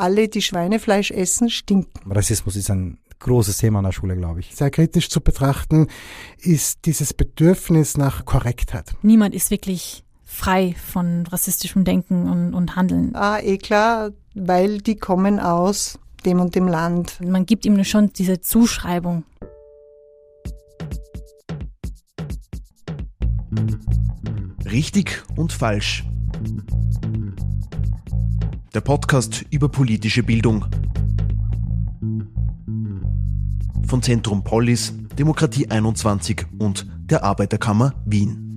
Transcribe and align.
alle, 0.00 0.28
die 0.28 0.42
Schweinefleisch 0.42 1.10
essen, 1.10 1.50
stinken. 1.50 2.10
Rassismus 2.10 2.56
ist 2.56 2.70
ein 2.70 2.98
großes 3.20 3.58
Thema 3.58 3.78
an 3.78 3.84
der 3.84 3.92
Schule, 3.92 4.16
glaube 4.16 4.40
ich. 4.40 4.54
Sehr 4.56 4.70
kritisch 4.70 5.08
zu 5.08 5.20
betrachten 5.20 5.86
ist 6.38 6.86
dieses 6.86 7.14
Bedürfnis 7.14 7.96
nach 7.96 8.24
Korrektheit. 8.24 8.94
Niemand 9.02 9.34
ist 9.34 9.50
wirklich 9.50 10.04
frei 10.24 10.74
von 10.92 11.26
rassistischem 11.26 11.84
Denken 11.84 12.28
und, 12.28 12.54
und 12.54 12.76
Handeln. 12.76 13.14
Ah, 13.14 13.38
eh 13.40 13.58
klar, 13.58 14.10
weil 14.34 14.78
die 14.78 14.96
kommen 14.96 15.38
aus 15.38 15.98
dem 16.24 16.40
und 16.40 16.54
dem 16.54 16.66
Land. 16.66 17.20
Man 17.20 17.46
gibt 17.46 17.64
ihm 17.64 17.82
schon 17.84 18.12
diese 18.12 18.40
Zuschreibung. 18.40 19.24
Richtig 24.64 25.22
und 25.36 25.52
falsch. 25.52 26.04
Der 28.72 28.80
Podcast 28.80 29.44
über 29.50 29.68
politische 29.68 30.22
Bildung. 30.22 30.64
Von 33.84 34.00
Zentrum 34.00 34.44
Polis, 34.44 34.94
Demokratie 35.18 35.68
21 35.68 36.46
und 36.60 36.86
der 37.00 37.24
Arbeiterkammer 37.24 37.94
Wien. 38.06 38.49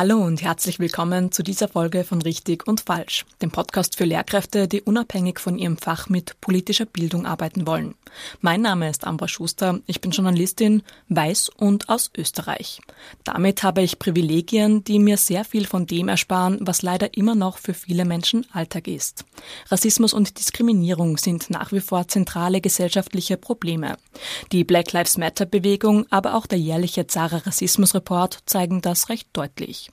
Hallo 0.00 0.16
und 0.16 0.40
herzlich 0.40 0.78
willkommen 0.78 1.30
zu 1.30 1.42
dieser 1.42 1.68
Folge 1.68 2.04
von 2.04 2.22
Richtig 2.22 2.66
und 2.66 2.80
Falsch, 2.80 3.26
dem 3.42 3.50
Podcast 3.50 3.98
für 3.98 4.06
Lehrkräfte, 4.06 4.66
die 4.66 4.80
unabhängig 4.80 5.38
von 5.38 5.58
ihrem 5.58 5.76
Fach 5.76 6.08
mit 6.08 6.40
politischer 6.40 6.86
Bildung 6.86 7.26
arbeiten 7.26 7.66
wollen. 7.66 7.94
Mein 8.40 8.62
Name 8.62 8.88
ist 8.88 9.06
Ambra 9.06 9.28
Schuster, 9.28 9.80
ich 9.84 10.00
bin 10.00 10.10
Journalistin, 10.10 10.82
weiß 11.10 11.50
und 11.50 11.90
aus 11.90 12.10
Österreich. 12.16 12.80
Damit 13.24 13.62
habe 13.62 13.82
ich 13.82 13.98
Privilegien, 13.98 14.82
die 14.84 14.98
mir 14.98 15.18
sehr 15.18 15.44
viel 15.44 15.66
von 15.66 15.86
dem 15.86 16.08
ersparen, 16.08 16.56
was 16.62 16.80
leider 16.80 17.14
immer 17.14 17.34
noch 17.34 17.58
für 17.58 17.74
viele 17.74 18.06
Menschen 18.06 18.46
Alltag 18.54 18.88
ist. 18.88 19.26
Rassismus 19.68 20.14
und 20.14 20.38
Diskriminierung 20.38 21.18
sind 21.18 21.50
nach 21.50 21.72
wie 21.72 21.80
vor 21.80 22.08
zentrale 22.08 22.62
gesellschaftliche 22.62 23.36
Probleme. 23.36 23.98
Die 24.50 24.64
Black 24.64 24.92
Lives 24.92 25.18
Matter 25.18 25.44
Bewegung, 25.44 26.06
aber 26.08 26.36
auch 26.36 26.46
der 26.46 26.58
jährliche 26.58 27.06
Zara 27.06 27.36
Rassismus 27.36 27.94
Report 27.94 28.38
zeigen 28.46 28.80
das 28.80 29.10
recht 29.10 29.28
deutlich. 29.34 29.89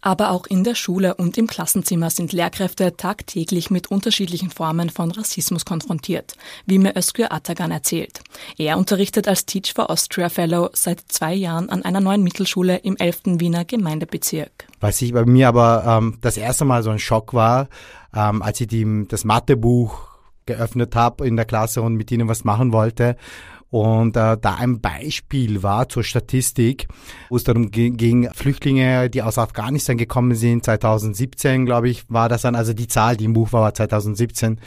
Aber 0.00 0.30
auch 0.30 0.46
in 0.46 0.62
der 0.62 0.74
Schule 0.74 1.14
und 1.14 1.36
im 1.36 1.46
Klassenzimmer 1.46 2.10
sind 2.10 2.32
Lehrkräfte 2.32 2.96
tagtäglich 2.96 3.70
mit 3.70 3.90
unterschiedlichen 3.90 4.50
Formen 4.50 4.90
von 4.90 5.10
Rassismus 5.10 5.64
konfrontiert, 5.64 6.36
wie 6.64 6.78
mir 6.78 6.96
Özgür 6.96 7.32
Atagan 7.32 7.70
erzählt. 7.70 8.20
Er 8.56 8.78
unterrichtet 8.78 9.26
als 9.26 9.46
Teach 9.46 9.72
for 9.74 9.90
Austria 9.90 10.28
Fellow 10.28 10.70
seit 10.74 11.00
zwei 11.08 11.34
Jahren 11.34 11.70
an 11.70 11.82
einer 11.82 12.00
neuen 12.00 12.22
Mittelschule 12.22 12.76
im 12.76 12.96
11. 12.96 13.22
Wiener 13.40 13.64
Gemeindebezirk. 13.64 14.68
Was 14.80 15.02
ich 15.02 15.12
bei 15.12 15.24
mir 15.24 15.48
aber 15.48 15.84
ähm, 15.86 16.18
das 16.20 16.36
erste 16.36 16.64
Mal 16.64 16.82
so 16.82 16.90
ein 16.90 16.98
Schock 16.98 17.34
war, 17.34 17.68
ähm, 18.14 18.42
als 18.42 18.60
ich 18.60 18.68
die, 18.68 19.06
das 19.08 19.24
Mathebuch 19.24 19.98
geöffnet 20.44 20.94
habe 20.94 21.26
in 21.26 21.34
der 21.34 21.44
Klasse 21.44 21.82
und 21.82 21.96
mit 21.96 22.12
ihnen 22.12 22.28
was 22.28 22.44
machen 22.44 22.72
wollte 22.72 23.16
und 23.76 24.16
äh, 24.16 24.38
da 24.40 24.54
ein 24.54 24.80
Beispiel 24.80 25.62
war 25.62 25.86
zur 25.90 26.02
Statistik, 26.02 26.88
wo 27.28 27.36
es 27.36 27.44
darum 27.44 27.70
ging, 27.70 28.30
Flüchtlinge, 28.32 29.10
die 29.10 29.22
aus 29.22 29.36
Afghanistan 29.36 29.98
gekommen 29.98 30.34
sind, 30.34 30.64
2017, 30.64 31.66
glaube 31.66 31.90
ich, 31.90 32.04
war 32.08 32.30
das 32.30 32.40
dann, 32.40 32.54
also 32.54 32.72
die 32.72 32.88
Zahl, 32.88 33.18
die 33.18 33.26
im 33.26 33.34
Buch 33.34 33.52
war, 33.52 33.60
war 33.60 33.74
2017, 33.74 34.60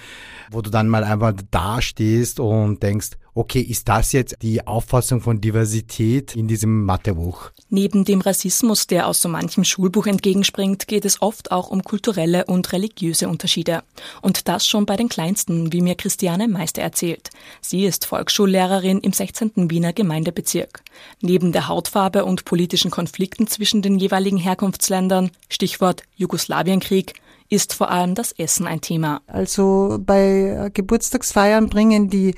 wo 0.52 0.62
du 0.62 0.70
dann 0.70 0.90
mal 0.90 1.04
einfach 1.04 1.34
dastehst 1.50 2.40
und 2.40 2.84
denkst, 2.84 3.18
okay, 3.40 3.62
ist 3.62 3.88
das 3.88 4.12
jetzt 4.12 4.36
die 4.42 4.68
Auffassung 4.68 5.22
von 5.22 5.40
Diversität 5.40 6.36
in 6.36 6.50
diesem 6.50 6.84
Mathebuch? 6.84 7.52
Neben 7.70 8.04
dem 8.04 8.20
Rassismus, 8.20 8.86
der 8.86 9.08
aus 9.08 9.22
so 9.22 9.30
manchem 9.30 9.64
Schulbuch 9.64 10.08
entgegenspringt, 10.08 10.90
geht 10.90 11.06
es 11.06 11.22
oft 11.22 11.50
auch 11.50 11.70
um 11.70 11.81
kulturelle 11.81 12.44
und 12.46 12.73
religiöse 12.73 13.30
Unterschiede. 13.30 13.84
Und 14.22 14.50
das 14.50 14.68
schon 14.68 14.86
bei 14.86 14.98
den 14.98 15.08
Kleinsten, 15.08 15.72
wie 15.72 15.81
mir 15.81 15.96
Christiane 15.96 16.50
Meister 16.50 16.81
erzählt. 16.81 17.30
Sie 17.62 17.86
ist 17.86 18.06
Volksschullehrerin 18.06 19.00
im 19.00 19.14
16. 19.14 19.69
Wiener 19.69 19.94
Gemeindebezirk. 19.94 20.84
Neben 21.22 21.53
der 21.53 21.69
Hautfarbe 21.69 22.25
und 22.25 22.44
politischen 22.44 22.92
Konflikten 22.92 23.47
zwischen 23.47 23.81
den 23.81 24.00
jeweiligen 24.00 24.38
Herkunftsländern, 24.38 25.31
Stichwort 25.47 26.03
Jugoslawienkrieg, 26.18 27.13
ist 27.47 27.74
vor 27.74 27.90
allem 27.90 28.16
das 28.16 28.34
Essen 28.34 28.68
ein 28.68 28.81
Thema. 28.81 29.22
Also 29.28 29.97
bei 30.06 30.69
Geburtstagsfeiern 30.74 31.69
bringen 31.69 32.09
die 32.09 32.36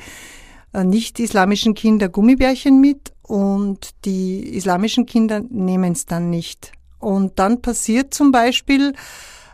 nicht-islamischen 0.74 1.74
Kinder 1.74 2.10
Gummibärchen 2.10 2.80
mit 2.80 3.14
und 3.22 3.92
die 4.06 4.56
islamischen 4.56 5.06
Kinder 5.06 5.42
nehmen 5.50 5.94
es 5.94 6.06
dann 6.06 6.30
nicht. 6.30 6.72
Und 7.00 7.40
dann 7.40 7.62
passiert 7.62 8.14
zum 8.14 8.32
Beispiel, 8.32 8.94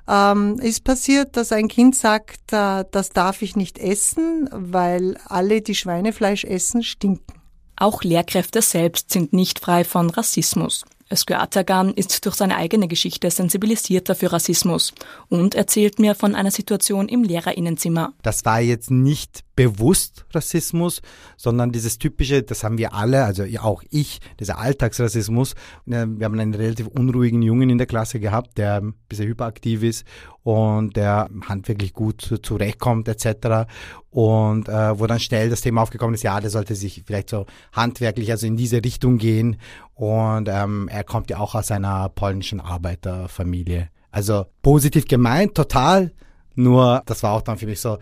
ähm, 0.08 0.60
ist 0.60 0.84
passiert, 0.84 1.36
dass 1.38 1.52
ein 1.52 1.68
Kind 1.68 1.96
sagt, 1.96 2.54
äh, 2.54 2.86
das 2.92 3.10
darf 3.10 3.42
ich 3.42 3.56
nicht 3.56 3.78
essen, 3.78 4.50
weil 4.52 5.18
alle, 5.26 5.62
die 5.62 5.76
Schweinefleisch 5.76 6.44
essen, 6.44 6.84
stinken. 6.84 7.36
Auch 7.76 8.04
Lehrkräfte 8.04 8.62
selbst 8.62 9.12
sind 9.12 9.34
nicht 9.34 9.60
frei 9.60 9.84
von 9.84 10.10
Rassismus. 10.10 10.86
Özgür 11.12 11.48
ist 11.96 12.26
durch 12.26 12.36
seine 12.36 12.58
eigene 12.58 12.88
Geschichte 12.88 13.32
sensibilisierter 13.32 14.16
für 14.16 14.32
Rassismus 14.32 14.94
und 15.30 15.56
erzählt 15.56 16.00
mir 16.00 16.16
von 16.16 16.36
einer 16.36 16.52
Situation 16.52 17.08
im 17.08 17.24
Lehrerinnenzimmer. 17.24 18.14
Das 18.22 18.44
war 18.46 18.60
jetzt 18.60 18.92
nicht 18.92 19.44
bewusst 19.58 20.26
Rassismus, 20.34 21.02
sondern 21.36 21.72
dieses 21.72 21.98
typische, 21.98 22.44
das 22.44 22.64
haben 22.64 22.78
wir 22.78 22.94
alle, 22.94 23.26
also 23.26 23.44
auch 23.60 23.84
ich, 23.90 24.20
dieser 24.40 24.60
Alltagsrassismus. 24.60 25.56
Wir 25.86 26.00
haben 26.00 26.40
einen 26.40 26.54
relativ 26.54 26.88
unruhigen 26.88 27.42
Jungen 27.42 27.70
in 27.70 27.78
der 27.78 27.88
Klasse 27.88 28.20
gehabt, 28.20 28.58
der 28.58 28.76
ein 28.76 28.94
bisschen 29.10 29.28
hyperaktiv 29.28 29.84
ist 29.84 30.06
und 30.44 30.96
der 30.96 31.30
handwerklich 31.48 31.94
gut 31.94 32.40
zurechtkommt 32.42 33.08
etc. 33.08 33.68
Und 34.12 34.70
äh, 34.70 35.00
wo 35.00 35.08
dann 35.08 35.20
schnell 35.20 35.50
das 35.50 35.62
Thema 35.62 35.82
aufgekommen 35.82 36.14
ist, 36.14 36.24
ja, 36.24 36.40
der 36.40 36.52
sollte 36.52 36.76
sich 36.76 37.04
vielleicht 37.06 37.30
so 37.30 37.48
handwerklich, 37.74 38.32
also 38.32 38.46
in 38.46 38.58
diese 38.58 38.84
Richtung 38.84 39.18
gehen. 39.18 39.58
Und 39.98 40.48
ähm, 40.48 40.88
er 40.92 41.04
kommt 41.04 41.30
ja 41.30 41.40
auch 41.40 41.56
aus 41.56 41.72
einer 41.72 42.10
polnischen 42.10 42.62
Arbeiterfamilie. 42.62 43.90
Also 44.12 44.46
positiv 44.62 45.08
gemeint, 45.08 45.56
total. 45.56 46.12
Nur 46.54 47.02
das 47.08 47.24
war 47.24 47.34
auch 47.34 47.42
dann 47.42 47.58
für 47.58 47.66
mich 47.66 47.82
so, 47.82 47.98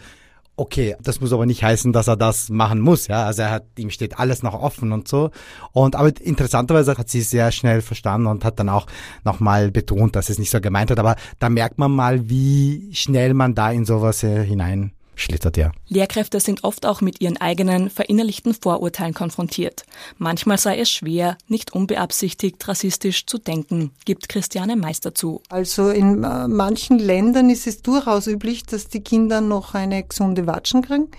Okay, 0.57 0.95
das 1.01 1.19
muss 1.19 1.33
aber 1.33 1.45
nicht 1.45 1.63
heißen, 1.63 1.91
dass 1.91 2.07
er 2.07 2.15
das 2.15 2.49
machen 2.49 2.79
muss, 2.79 3.07
ja. 3.07 3.25
Also 3.25 3.41
er 3.41 3.51
hat, 3.51 3.65
ihm 3.77 3.89
steht 3.89 4.17
alles 4.19 4.41
noch 4.41 4.53
offen 4.53 4.93
und 4.93 5.05
so. 5.05 5.31
Und 5.73 5.97
aber 5.97 6.13
interessanterweise 6.21 6.97
hat 6.97 7.09
sie 7.09 7.19
sehr 7.21 7.51
schnell 7.51 7.81
verstanden 7.81 8.27
und 8.27 8.45
hat 8.45 8.57
dann 8.57 8.69
auch 8.69 8.87
nochmal 9.25 9.69
betont, 9.71 10.15
dass 10.15 10.29
es 10.29 10.39
nicht 10.39 10.51
so 10.51 10.61
gemeint 10.61 10.91
hat. 10.91 10.99
Aber 10.99 11.17
da 11.39 11.49
merkt 11.49 11.77
man 11.77 11.91
mal, 11.91 12.29
wie 12.29 12.89
schnell 12.93 13.33
man 13.33 13.53
da 13.53 13.69
in 13.69 13.83
sowas 13.83 14.23
äh, 14.23 14.45
hinein 14.45 14.93
schlittert 15.15 15.57
ja. 15.57 15.71
Lehrkräfte 15.87 16.39
sind 16.39 16.63
oft 16.63 16.85
auch 16.85 17.01
mit 17.01 17.21
ihren 17.21 17.37
eigenen 17.37 17.89
verinnerlichten 17.89 18.53
Vorurteilen 18.53 19.13
konfrontiert. 19.13 19.85
Manchmal 20.17 20.57
sei 20.57 20.79
es 20.79 20.91
schwer, 20.91 21.37
nicht 21.47 21.73
unbeabsichtigt 21.73 22.67
rassistisch 22.67 23.25
zu 23.25 23.37
denken, 23.37 23.91
gibt 24.05 24.29
Christiane 24.29 24.75
Meister 24.75 25.15
zu. 25.15 25.41
Also 25.49 25.89
in 25.89 26.23
äh, 26.23 26.47
manchen 26.47 26.99
Ländern 26.99 27.49
ist 27.49 27.67
es 27.67 27.81
durchaus 27.81 28.27
üblich, 28.27 28.63
dass 28.63 28.87
die 28.87 29.01
Kinder 29.01 29.41
noch 29.41 29.73
eine 29.73 30.03
gesunde 30.03 30.47
Watschen 30.47 30.81
kriegen. 30.81 31.09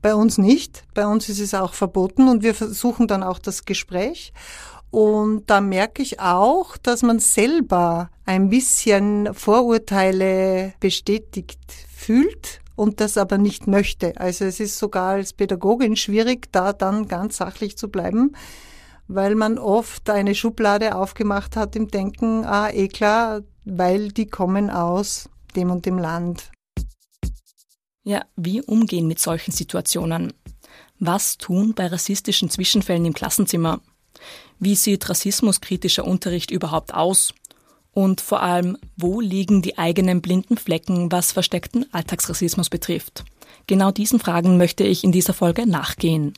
Bei 0.00 0.14
uns 0.14 0.38
nicht. 0.38 0.84
Bei 0.94 1.06
uns 1.06 1.28
ist 1.28 1.40
es 1.40 1.54
auch 1.54 1.74
verboten 1.74 2.28
und 2.28 2.42
wir 2.42 2.54
versuchen 2.54 3.08
dann 3.08 3.22
auch 3.22 3.38
das 3.38 3.64
Gespräch. 3.64 4.32
Und 4.90 5.50
da 5.50 5.60
merke 5.60 6.02
ich 6.02 6.20
auch, 6.20 6.76
dass 6.78 7.02
man 7.02 7.18
selber 7.18 8.10
ein 8.24 8.48
bisschen 8.48 9.34
Vorurteile 9.34 10.72
bestätigt 10.80 11.58
fühlt 11.94 12.60
und 12.78 13.00
das 13.00 13.18
aber 13.18 13.38
nicht 13.38 13.66
möchte. 13.66 14.16
Also 14.18 14.44
es 14.44 14.60
ist 14.60 14.78
sogar 14.78 15.10
als 15.10 15.32
Pädagogin 15.32 15.96
schwierig, 15.96 16.52
da 16.52 16.72
dann 16.72 17.08
ganz 17.08 17.38
sachlich 17.38 17.76
zu 17.76 17.88
bleiben, 17.88 18.36
weil 19.08 19.34
man 19.34 19.58
oft 19.58 20.08
eine 20.08 20.34
Schublade 20.34 20.94
aufgemacht 20.94 21.56
hat 21.56 21.74
im 21.74 21.88
Denken, 21.88 22.44
ah, 22.44 22.70
eh 22.70 22.88
klar, 22.88 23.42
weil 23.64 24.12
die 24.12 24.26
kommen 24.26 24.70
aus 24.70 25.28
dem 25.56 25.70
und 25.70 25.86
dem 25.86 25.98
Land. 25.98 26.52
Ja, 28.04 28.24
wie 28.36 28.62
umgehen 28.62 29.08
mit 29.08 29.18
solchen 29.18 29.50
Situationen? 29.50 30.32
Was 31.00 31.36
tun 31.36 31.74
bei 31.74 31.88
rassistischen 31.88 32.48
Zwischenfällen 32.48 33.04
im 33.04 33.12
Klassenzimmer? 33.12 33.80
Wie 34.60 34.76
sieht 34.76 35.08
rassismuskritischer 35.08 36.04
Unterricht 36.04 36.50
überhaupt 36.50 36.94
aus? 36.94 37.34
Und 37.98 38.20
vor 38.20 38.44
allem, 38.44 38.78
wo 38.96 39.20
liegen 39.20 39.60
die 39.60 39.76
eigenen 39.76 40.22
blinden 40.22 40.56
Flecken, 40.56 41.10
was 41.10 41.32
versteckten 41.32 41.92
Alltagsrassismus 41.92 42.70
betrifft? 42.70 43.24
Genau 43.66 43.90
diesen 43.90 44.20
Fragen 44.20 44.56
möchte 44.56 44.84
ich 44.84 45.02
in 45.02 45.10
dieser 45.10 45.34
Folge 45.34 45.66
nachgehen. 45.66 46.34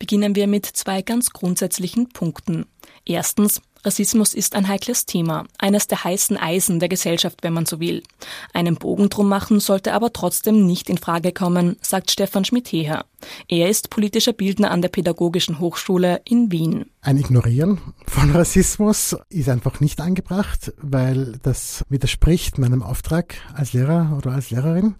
Beginnen 0.00 0.34
wir 0.34 0.48
mit 0.48 0.66
zwei 0.66 1.02
ganz 1.02 1.30
grundsätzlichen 1.30 2.08
Punkten. 2.08 2.66
Erstens, 3.04 3.62
Rassismus 3.84 4.34
ist 4.34 4.54
ein 4.54 4.68
heikles 4.68 5.06
Thema, 5.06 5.44
eines 5.58 5.86
der 5.86 6.04
heißen 6.04 6.36
Eisen 6.36 6.80
der 6.80 6.88
Gesellschaft, 6.88 7.42
wenn 7.42 7.52
man 7.52 7.66
so 7.66 7.80
will. 7.80 8.02
Einen 8.52 8.76
Bogen 8.76 9.08
drum 9.08 9.28
machen 9.28 9.60
sollte 9.60 9.92
aber 9.92 10.12
trotzdem 10.12 10.66
nicht 10.66 10.90
in 10.90 10.98
Frage 10.98 11.32
kommen, 11.32 11.76
sagt 11.80 12.10
Stefan 12.10 12.44
Schmidt-Heher. 12.44 13.04
Er 13.48 13.68
ist 13.68 13.90
politischer 13.90 14.32
Bildner 14.32 14.70
an 14.70 14.82
der 14.82 14.88
Pädagogischen 14.88 15.58
Hochschule 15.58 16.20
in 16.24 16.50
Wien. 16.52 16.86
Ein 17.00 17.18
Ignorieren 17.18 17.80
von 18.06 18.30
Rassismus 18.30 19.16
ist 19.28 19.48
einfach 19.48 19.80
nicht 19.80 20.00
angebracht, 20.00 20.72
weil 20.78 21.38
das 21.42 21.84
widerspricht 21.88 22.58
meinem 22.58 22.82
Auftrag 22.82 23.36
als 23.54 23.72
Lehrer 23.72 24.14
oder 24.16 24.32
als 24.32 24.50
Lehrerin 24.50 24.96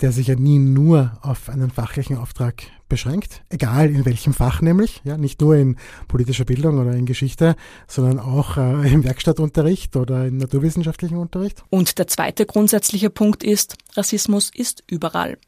der 0.00 0.12
sich 0.12 0.28
ja 0.28 0.34
nie 0.34 0.58
nur 0.58 1.18
auf 1.22 1.48
einen 1.48 1.70
fachlichen 1.70 2.16
Auftrag 2.16 2.62
beschränkt, 2.88 3.42
egal 3.48 3.90
in 3.90 4.04
welchem 4.04 4.32
Fach 4.32 4.60
nämlich, 4.60 5.00
ja, 5.04 5.16
nicht 5.16 5.40
nur 5.40 5.56
in 5.56 5.76
politischer 6.08 6.44
Bildung 6.44 6.78
oder 6.78 6.92
in 6.92 7.06
Geschichte, 7.06 7.56
sondern 7.88 8.18
auch 8.18 8.56
äh, 8.56 8.92
im 8.92 9.04
Werkstattunterricht 9.04 9.96
oder 9.96 10.26
im 10.26 10.36
naturwissenschaftlichen 10.36 11.16
Unterricht. 11.16 11.62
Und 11.70 11.98
der 11.98 12.06
zweite 12.06 12.46
grundsätzliche 12.46 13.10
Punkt 13.10 13.42
ist, 13.42 13.76
Rassismus 13.94 14.50
ist 14.54 14.84
überall. 14.86 15.38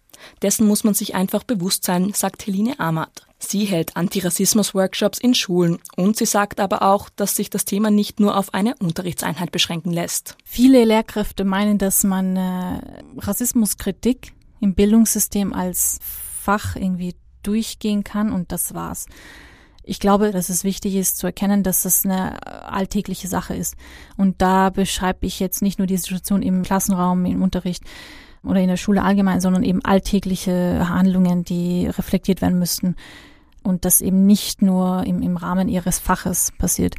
Dessen 0.43 0.67
muss 0.67 0.85
man 0.85 0.95
sich 0.95 1.15
einfach 1.15 1.45
bewusst 1.45 1.85
sein, 1.85 2.13
sagt 2.15 2.47
Helene 2.47 2.81
Ahmad. 2.81 3.26
Sie 3.39 3.65
hält 3.67 3.97
Antirassismus-Workshops 3.97 5.19
in 5.19 5.35
Schulen 5.35 5.79
und 5.97 6.17
sie 6.17 6.25
sagt 6.25 6.59
aber 6.59 6.83
auch, 6.83 7.11
dass 7.11 7.37
sich 7.37 7.51
das 7.51 7.65
Thema 7.65 7.91
nicht 7.91 8.19
nur 8.19 8.37
auf 8.37 8.55
eine 8.55 8.75
Unterrichtseinheit 8.81 9.53
beschränken 9.53 9.93
lässt. 9.93 10.37
Viele 10.45 10.85
Lehrkräfte 10.85 11.45
meinen, 11.45 11.79
dass 11.79 12.03
man 12.03 12.37
äh, 12.37 12.81
Rassismuskritik 13.19 14.33
im 14.61 14.75
Bildungssystem 14.75 15.53
als 15.53 15.99
Fach 16.43 16.77
irgendwie 16.77 17.15
durchgehen 17.43 18.05
kann 18.05 18.33
und 18.33 18.53
das 18.53 18.75
war's. 18.75 19.07
Ich 19.89 20.01
glaube, 20.01 20.33
dass 20.33 20.49
es 20.49 20.65
wichtig 20.65 20.97
ist 20.97 21.17
zu 21.19 21.27
erkennen, 21.27 21.63
dass 21.63 21.83
das 21.83 22.05
eine 22.05 22.45
alltägliche 22.45 23.29
Sache 23.29 23.55
ist. 23.55 23.77
Und 24.17 24.43
da 24.43 24.71
beschreibe 24.71 25.27
ich 25.27 25.39
jetzt 25.39 25.63
nicht 25.63 25.79
nur 25.79 25.87
die 25.87 25.97
Situation 25.97 26.43
im 26.43 26.65
Klassenraum, 26.65 27.25
im 27.25 27.41
Unterricht 27.41 27.85
oder 28.47 28.61
in 28.61 28.69
der 28.69 28.77
Schule 28.77 29.03
allgemein, 29.03 29.41
sondern 29.41 29.63
eben 29.63 29.85
alltägliche 29.85 30.89
Handlungen, 30.89 31.45
die 31.45 31.87
reflektiert 31.87 32.43
werden 32.43 32.59
müssten. 32.59 32.97
Und 33.63 33.85
das 33.85 34.01
eben 34.01 34.27
nicht 34.27 34.63
nur 34.63 35.05
im, 35.05 35.23
im 35.23 35.37
Rahmen 35.37 35.69
ihres 35.69 35.99
Faches 35.99 36.53
passiert. 36.57 36.95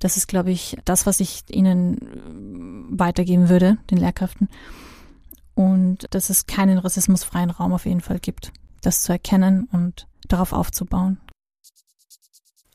Das 0.00 0.16
ist, 0.16 0.26
glaube 0.28 0.50
ich, 0.50 0.76
das, 0.84 1.06
was 1.06 1.20
ich 1.20 1.42
Ihnen 1.50 2.88
weitergeben 2.90 3.48
würde, 3.48 3.78
den 3.90 3.98
Lehrkräften 3.98 4.48
und 5.58 6.06
dass 6.14 6.30
es 6.30 6.46
keinen 6.46 6.78
rassismusfreien 6.78 7.50
Raum 7.50 7.72
auf 7.72 7.84
jeden 7.84 8.00
Fall 8.00 8.20
gibt. 8.20 8.52
Das 8.80 9.02
zu 9.02 9.10
erkennen 9.10 9.68
und 9.72 10.06
darauf 10.28 10.52
aufzubauen. 10.52 11.18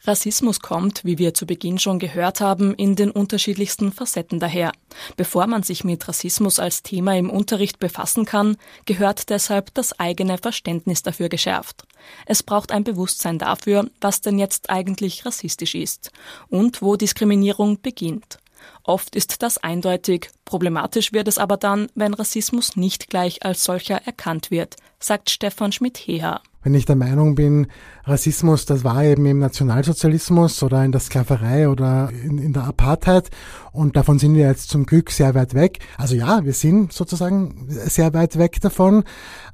Rassismus 0.05 0.59
kommt, 0.59 1.05
wie 1.05 1.17
wir 1.17 1.33
zu 1.33 1.45
Beginn 1.45 1.79
schon 1.79 1.97
gehört 1.97 2.41
haben, 2.41 2.73
in 2.75 2.97
den 2.97 3.09
unterschiedlichsten 3.09 3.93
Facetten 3.93 4.37
daher. 4.39 4.73
Bevor 5.15 5.47
man 5.47 5.63
sich 5.63 5.85
mit 5.85 6.05
Rassismus 6.05 6.59
als 6.59 6.83
Thema 6.83 7.15
im 7.17 7.29
Unterricht 7.29 7.79
befassen 7.79 8.25
kann, 8.25 8.57
gehört 8.85 9.29
deshalb 9.29 9.73
das 9.73 9.97
eigene 9.99 10.37
Verständnis 10.37 11.03
dafür 11.03 11.29
geschärft. 11.29 11.83
Es 12.25 12.43
braucht 12.43 12.73
ein 12.73 12.83
Bewusstsein 12.83 13.39
dafür, 13.39 13.89
was 14.01 14.19
denn 14.19 14.39
jetzt 14.39 14.69
eigentlich 14.69 15.25
rassistisch 15.25 15.73
ist 15.73 16.11
und 16.49 16.81
wo 16.81 16.97
Diskriminierung 16.97 17.81
beginnt. 17.81 18.39
Oft 18.83 19.15
ist 19.15 19.41
das 19.41 19.57
eindeutig, 19.57 20.29
problematisch 20.43 21.13
wird 21.13 21.27
es 21.29 21.37
aber 21.37 21.55
dann, 21.57 21.87
wenn 21.95 22.13
Rassismus 22.13 22.75
nicht 22.75 23.09
gleich 23.09 23.45
als 23.45 23.63
solcher 23.63 24.05
erkannt 24.05 24.51
wird, 24.51 24.75
sagt 24.99 25.29
Stefan 25.29 25.71
Schmidt-Heher 25.71 26.41
wenn 26.63 26.73
ich 26.73 26.85
der 26.85 26.95
Meinung 26.95 27.35
bin, 27.35 27.67
Rassismus, 28.05 28.65
das 28.65 28.83
war 28.83 29.03
eben 29.03 29.25
im 29.25 29.39
Nationalsozialismus 29.39 30.63
oder 30.63 30.83
in 30.83 30.91
der 30.91 31.01
Sklaverei 31.01 31.69
oder 31.69 32.09
in, 32.09 32.37
in, 32.37 32.53
der 32.53 32.63
Apartheid 32.63 33.29
und 33.71 33.95
davon 33.95 34.19
sind 34.19 34.35
wir 34.35 34.47
jetzt 34.47 34.69
zum 34.69 34.85
Glück 34.85 35.11
sehr 35.11 35.35
weit 35.35 35.53
weg. 35.53 35.79
Also 35.97 36.15
ja, 36.15 36.43
wir 36.43 36.53
sind 36.53 36.91
sozusagen 36.91 37.65
sehr 37.69 38.13
weit 38.13 38.37
weg 38.37 38.59
davon, 38.61 39.03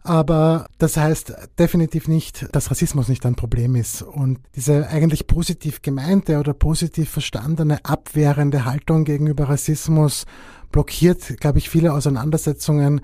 aber 0.04 0.68
das 0.78 0.98
heißt 0.98 1.34
definitiv 1.60 2.08
nicht, 2.08 2.48
dass 2.54 2.72
Rassismus 2.72 3.08
nicht 3.08 3.26
ein 3.26 3.36
Problem 3.36 3.76
ist. 3.76 4.02
Und 4.02 4.40
diese 4.56 4.88
eigentlich 4.88 5.28
positiv 5.28 5.81
gemeinte 5.81 6.40
oder 6.40 6.54
positiv 6.54 7.10
verstandene 7.10 7.84
abwehrende 7.86 8.66
Haltung 8.66 9.06
gegenüber 9.19 9.50
Rassismus 9.50 10.25
blockiert, 10.71 11.39
glaube 11.39 11.60
ich, 11.60 11.69
viele 11.69 11.94
Auseinandersetzungen 11.94 13.01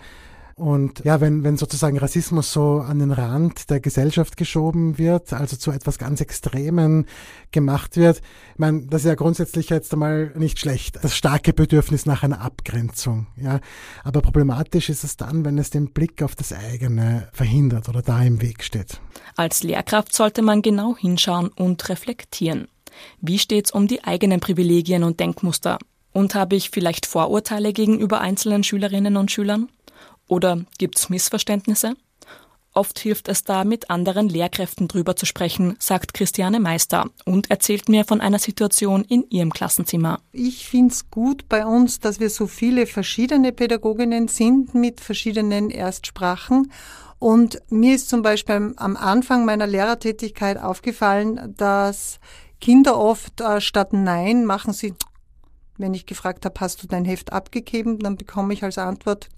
und 0.57 1.03
ja, 1.03 1.19
wenn, 1.19 1.43
wenn 1.43 1.57
sozusagen 1.57 1.97
Rassismus 1.97 2.53
so 2.53 2.79
an 2.79 2.99
den 2.99 3.11
Rand 3.11 3.69
der 3.69 3.81
Gesellschaft 3.81 4.37
geschoben 4.37 4.97
wird, 4.97 5.33
also 5.33 5.57
zu 5.57 5.69
etwas 5.71 5.97
ganz 5.97 6.21
Extremen 6.21 7.07
gemacht 7.51 7.97
wird, 7.97 8.21
ich 8.53 8.59
meine, 8.59 8.85
das 8.85 9.01
ist 9.01 9.07
ja 9.07 9.15
grundsätzlich 9.15 9.69
jetzt 9.69 9.91
einmal 9.91 10.31
nicht 10.35 10.57
schlecht. 10.57 10.97
Das 11.03 11.13
starke 11.13 11.51
Bedürfnis 11.51 12.05
nach 12.05 12.23
einer 12.23 12.39
Abgrenzung, 12.39 13.27
ja. 13.35 13.59
Aber 14.05 14.21
problematisch 14.21 14.87
ist 14.87 15.03
es 15.03 15.17
dann, 15.17 15.43
wenn 15.43 15.57
es 15.57 15.71
den 15.71 15.91
Blick 15.91 16.23
auf 16.23 16.35
das 16.35 16.53
eigene 16.53 17.27
verhindert 17.33 17.89
oder 17.89 18.01
da 18.01 18.23
im 18.23 18.41
Weg 18.41 18.63
steht. 18.63 19.01
Als 19.35 19.61
Lehrkraft 19.61 20.15
sollte 20.15 20.41
man 20.41 20.61
genau 20.61 20.95
hinschauen 20.95 21.49
und 21.49 21.89
reflektieren. 21.89 22.69
Wie 23.19 23.39
steht's 23.39 23.71
um 23.71 23.87
die 23.87 24.05
eigenen 24.05 24.39
Privilegien 24.39 25.03
und 25.03 25.19
Denkmuster? 25.19 25.79
Und 26.15 26.33
habe 26.33 26.55
ich 26.55 26.69
vielleicht 26.69 27.05
Vorurteile 27.05 27.73
gegenüber 27.73 28.21
einzelnen 28.21 28.63
Schülerinnen 28.63 29.17
und 29.17 29.31
Schülern? 29.31 29.67
Oder 30.29 30.61
gibt 30.77 30.97
es 30.97 31.09
Missverständnisse? 31.09 31.97
Oft 32.73 32.99
hilft 32.99 33.27
es 33.27 33.43
da, 33.43 33.65
mit 33.65 33.89
anderen 33.89 34.29
Lehrkräften 34.29 34.87
drüber 34.87 35.17
zu 35.17 35.25
sprechen, 35.25 35.75
sagt 35.77 36.13
Christiane 36.13 36.61
Meister 36.61 37.09
und 37.25 37.51
erzählt 37.51 37.89
mir 37.89 38.05
von 38.05 38.21
einer 38.21 38.39
Situation 38.39 39.03
in 39.03 39.25
ihrem 39.29 39.51
Klassenzimmer. 39.51 40.21
Ich 40.31 40.69
finde 40.69 40.93
es 40.93 41.11
gut 41.11 41.49
bei 41.49 41.65
uns, 41.65 41.99
dass 41.99 42.21
wir 42.21 42.29
so 42.29 42.47
viele 42.47 42.85
verschiedene 42.85 43.51
Pädagoginnen 43.51 44.29
sind 44.29 44.73
mit 44.73 45.01
verschiedenen 45.01 45.69
Erstsprachen. 45.69 46.71
Und 47.19 47.61
mir 47.69 47.93
ist 47.93 48.07
zum 48.07 48.21
Beispiel 48.21 48.73
am 48.77 48.95
Anfang 48.95 49.43
meiner 49.43 49.67
Lehrertätigkeit 49.67 50.57
aufgefallen, 50.57 51.53
dass 51.57 52.21
Kinder 52.61 52.97
oft 52.97 53.41
äh, 53.41 53.59
statt 53.59 53.91
Nein 53.91 54.45
machen 54.45 54.71
sie, 54.73 54.93
wenn 55.77 55.93
ich 55.93 56.05
gefragt 56.05 56.45
habe, 56.45 56.59
hast 56.59 56.81
du 56.83 56.87
dein 56.87 57.05
Heft 57.05 57.33
abgegeben, 57.33 57.99
dann 57.99 58.15
bekomme 58.15 58.53
ich 58.53 58.63
als 58.63 58.77
Antwort 58.77 59.29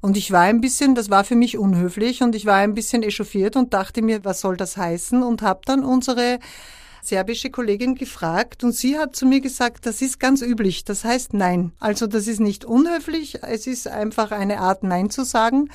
und 0.00 0.16
ich 0.16 0.30
war 0.30 0.42
ein 0.42 0.60
bisschen, 0.60 0.94
das 0.94 1.10
war 1.10 1.24
für 1.24 1.34
mich 1.34 1.58
unhöflich 1.58 2.22
und 2.22 2.34
ich 2.34 2.46
war 2.46 2.56
ein 2.56 2.74
bisschen 2.74 3.02
echauffiert 3.02 3.56
und 3.56 3.74
dachte 3.74 4.00
mir, 4.00 4.24
was 4.24 4.40
soll 4.40 4.56
das 4.56 4.76
heißen? 4.76 5.22
Und 5.22 5.42
habe 5.42 5.60
dann 5.64 5.84
unsere 5.84 6.38
serbische 7.02 7.50
Kollegin 7.50 7.94
gefragt 7.94 8.62
und 8.62 8.72
sie 8.72 8.98
hat 8.98 9.16
zu 9.16 9.26
mir 9.26 9.40
gesagt, 9.40 9.86
das 9.86 10.02
ist 10.02 10.20
ganz 10.20 10.42
üblich, 10.42 10.84
das 10.84 11.04
heißt 11.04 11.34
Nein. 11.34 11.72
Also 11.80 12.06
das 12.06 12.26
ist 12.28 12.40
nicht 12.40 12.64
unhöflich, 12.64 13.42
es 13.42 13.66
ist 13.66 13.88
einfach 13.88 14.30
eine 14.30 14.60
Art 14.60 14.82
Nein 14.84 15.10
zu 15.10 15.24
sagen. 15.24 15.68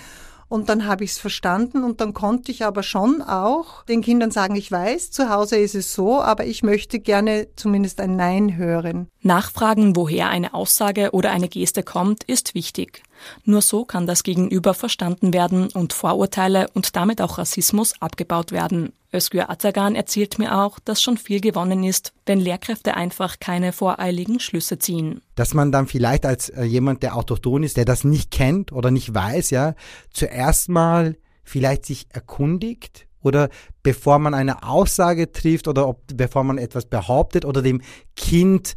Und 0.47 0.69
dann 0.69 0.85
habe 0.85 1.03
ich 1.03 1.11
es 1.11 1.17
verstanden 1.17 1.83
und 1.83 2.01
dann 2.01 2.13
konnte 2.13 2.51
ich 2.51 2.65
aber 2.65 2.83
schon 2.83 3.21
auch 3.21 3.83
den 3.85 4.01
Kindern 4.01 4.31
sagen, 4.31 4.55
ich 4.55 4.71
weiß, 4.71 5.11
zu 5.11 5.29
Hause 5.29 5.57
ist 5.57 5.75
es 5.75 5.93
so, 5.93 6.21
aber 6.21 6.45
ich 6.45 6.63
möchte 6.63 6.99
gerne 6.99 7.47
zumindest 7.55 7.99
ein 7.99 8.15
Nein 8.15 8.55
hören. 8.55 9.07
Nachfragen, 9.21 9.95
woher 9.95 10.29
eine 10.29 10.53
Aussage 10.53 11.11
oder 11.11 11.31
eine 11.31 11.49
Geste 11.49 11.83
kommt, 11.83 12.23
ist 12.23 12.55
wichtig. 12.55 13.03
Nur 13.45 13.61
so 13.61 13.85
kann 13.85 14.07
das 14.07 14.23
Gegenüber 14.23 14.73
verstanden 14.73 15.33
werden 15.33 15.69
und 15.73 15.93
Vorurteile 15.93 16.67
und 16.73 16.95
damit 16.95 17.21
auch 17.21 17.37
Rassismus 17.37 17.93
abgebaut 18.01 18.51
werden. 18.51 18.93
Özgür 19.13 19.49
Atagan 19.49 19.95
erzählt 19.95 20.39
mir 20.39 20.59
auch, 20.59 20.79
dass 20.79 21.01
schon 21.01 21.17
viel 21.17 21.39
gewonnen 21.39 21.83
ist, 21.83 22.13
wenn 22.25 22.39
Lehrkräfte 22.39 22.95
einfach 22.95 23.39
keine 23.39 23.71
voreiligen 23.71 24.39
Schlüsse 24.39 24.79
ziehen. 24.79 25.21
Dass 25.35 25.53
man 25.53 25.71
dann 25.71 25.87
vielleicht 25.87 26.25
als 26.25 26.49
äh, 26.49 26.63
jemand, 26.63 27.03
der 27.03 27.15
autochton 27.15 27.63
ist, 27.63 27.77
der 27.77 27.85
das 27.85 28.03
nicht 28.03 28.31
kennt 28.31 28.71
oder 28.71 28.89
nicht 28.89 29.13
weiß, 29.13 29.51
ja, 29.51 29.75
zuerst 30.11 30.69
mal 30.69 31.15
vielleicht 31.43 31.85
sich 31.85 32.07
erkundigt 32.09 33.07
oder 33.21 33.49
bevor 33.83 34.19
man 34.19 34.33
eine 34.33 34.63
Aussage 34.63 35.31
trifft 35.31 35.67
oder 35.67 35.87
ob, 35.87 36.01
bevor 36.13 36.43
man 36.43 36.57
etwas 36.57 36.85
behauptet 36.85 37.45
oder 37.45 37.61
dem 37.61 37.81
Kind 38.15 38.73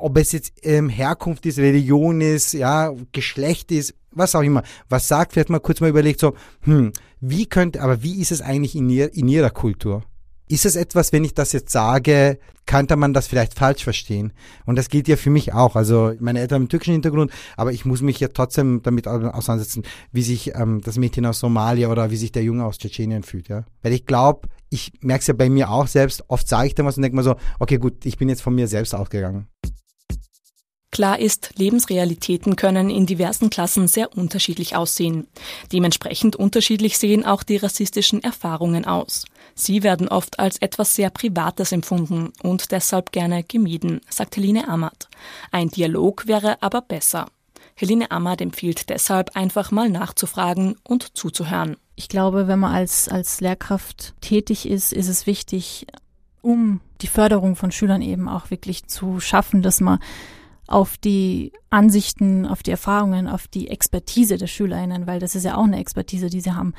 ob 0.00 0.16
es 0.16 0.32
jetzt 0.32 0.52
ähm, 0.62 0.88
Herkunft 0.88 1.46
ist, 1.46 1.58
Religion 1.58 2.20
ist, 2.20 2.52
ja, 2.52 2.92
Geschlecht 3.12 3.70
ist, 3.72 3.94
was 4.12 4.34
auch 4.34 4.42
immer, 4.42 4.62
was 4.88 5.08
sagt, 5.08 5.32
vielleicht 5.32 5.50
mal 5.50 5.60
kurz 5.60 5.80
mal 5.80 5.90
überlegt, 5.90 6.20
so, 6.20 6.34
hm, 6.62 6.92
wie 7.20 7.46
könnte, 7.46 7.82
aber 7.82 8.02
wie 8.02 8.20
ist 8.20 8.32
es 8.32 8.40
eigentlich 8.40 8.74
in, 8.74 8.88
ihr, 8.90 9.14
in 9.14 9.28
ihrer 9.28 9.50
Kultur? 9.50 10.02
Ist 10.48 10.66
es 10.66 10.74
etwas, 10.74 11.12
wenn 11.12 11.22
ich 11.22 11.34
das 11.34 11.52
jetzt 11.52 11.70
sage, 11.70 12.40
könnte 12.66 12.96
man 12.96 13.14
das 13.14 13.28
vielleicht 13.28 13.54
falsch 13.54 13.84
verstehen? 13.84 14.32
Und 14.66 14.76
das 14.76 14.88
gilt 14.88 15.06
ja 15.06 15.16
für 15.16 15.30
mich 15.30 15.52
auch. 15.52 15.76
Also 15.76 16.12
meine 16.18 16.40
Eltern 16.40 16.56
haben 16.56 16.62
einen 16.62 16.68
türkischen 16.68 16.92
Hintergrund, 16.92 17.30
aber 17.56 17.72
ich 17.72 17.84
muss 17.84 18.02
mich 18.02 18.18
ja 18.18 18.28
trotzdem 18.28 18.82
damit 18.82 19.06
auseinandersetzen, 19.06 19.84
wie 20.10 20.22
sich 20.22 20.56
ähm, 20.56 20.80
das 20.80 20.98
Mädchen 20.98 21.24
aus 21.24 21.38
Somalia 21.38 21.88
oder 21.88 22.10
wie 22.10 22.16
sich 22.16 22.32
der 22.32 22.42
Junge 22.42 22.64
aus 22.64 22.78
Tschetschenien 22.78 23.22
fühlt. 23.22 23.48
Ja? 23.48 23.64
Weil 23.82 23.92
ich 23.92 24.06
glaube, 24.06 24.48
ich 24.70 24.92
merke 25.00 25.20
es 25.20 25.28
ja 25.28 25.34
bei 25.34 25.48
mir 25.48 25.70
auch 25.70 25.86
selbst, 25.86 26.24
oft 26.28 26.48
sage 26.48 26.66
ich 26.66 26.74
dann 26.74 26.86
was 26.86 26.96
und 26.96 27.02
denke 27.02 27.16
mir 27.16 27.22
so, 27.22 27.36
okay 27.60 27.78
gut, 27.78 28.04
ich 28.04 28.18
bin 28.18 28.28
jetzt 28.28 28.42
von 28.42 28.54
mir 28.54 28.66
selbst 28.66 28.92
ausgegangen. 28.92 29.46
Klar 30.92 31.20
ist, 31.20 31.52
Lebensrealitäten 31.56 32.56
können 32.56 32.90
in 32.90 33.06
diversen 33.06 33.48
Klassen 33.48 33.86
sehr 33.86 34.16
unterschiedlich 34.16 34.74
aussehen. 34.74 35.28
Dementsprechend 35.72 36.34
unterschiedlich 36.34 36.98
sehen 36.98 37.24
auch 37.24 37.44
die 37.44 37.58
rassistischen 37.58 38.22
Erfahrungen 38.24 38.84
aus. 38.84 39.24
Sie 39.54 39.84
werden 39.84 40.08
oft 40.08 40.40
als 40.40 40.58
etwas 40.58 40.96
sehr 40.96 41.10
Privates 41.10 41.70
empfunden 41.70 42.32
und 42.42 42.72
deshalb 42.72 43.12
gerne 43.12 43.44
gemieden, 43.44 44.00
sagt 44.10 44.36
Helene 44.36 44.66
Ammert. 44.66 45.08
Ein 45.52 45.68
Dialog 45.68 46.26
wäre 46.26 46.60
aber 46.60 46.80
besser. 46.80 47.26
Helene 47.76 48.10
Ammert 48.10 48.40
empfiehlt 48.40 48.90
deshalb 48.90 49.36
einfach 49.36 49.70
mal 49.70 49.88
nachzufragen 49.88 50.76
und 50.82 51.16
zuzuhören. 51.16 51.76
Ich 51.94 52.08
glaube, 52.08 52.48
wenn 52.48 52.58
man 52.58 52.74
als, 52.74 53.08
als 53.08 53.40
Lehrkraft 53.40 54.14
tätig 54.20 54.68
ist, 54.68 54.92
ist 54.92 55.08
es 55.08 55.26
wichtig, 55.26 55.86
um 56.42 56.80
die 57.00 57.06
Förderung 57.06 57.54
von 57.54 57.70
Schülern 57.70 58.02
eben 58.02 58.28
auch 58.28 58.50
wirklich 58.50 58.86
zu 58.86 59.20
schaffen, 59.20 59.62
dass 59.62 59.80
man 59.80 60.00
auf 60.70 60.96
die 60.96 61.52
Ansichten, 61.68 62.46
auf 62.46 62.62
die 62.62 62.70
Erfahrungen, 62.70 63.26
auf 63.26 63.48
die 63.48 63.68
Expertise 63.68 64.38
der 64.38 64.46
SchülerInnen, 64.46 65.06
weil 65.06 65.18
das 65.18 65.34
ist 65.34 65.44
ja 65.44 65.56
auch 65.56 65.64
eine 65.64 65.80
Expertise, 65.80 66.30
die 66.30 66.40
sie 66.40 66.52
haben, 66.52 66.74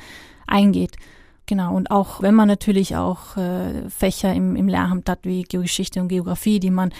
eingeht. 0.46 0.96
Genau, 1.44 1.76
und 1.76 1.90
auch 1.90 2.22
wenn 2.22 2.34
man 2.34 2.48
natürlich 2.48 2.96
auch 2.96 3.36
äh, 3.36 3.90
Fächer 3.90 4.32
im, 4.32 4.56
im 4.56 4.68
Lehramt 4.68 5.08
hat 5.10 5.20
wie 5.24 5.42
Geschichte 5.42 6.00
und 6.00 6.08
Geografie, 6.08 6.58
die 6.58 6.70
man 6.70 6.92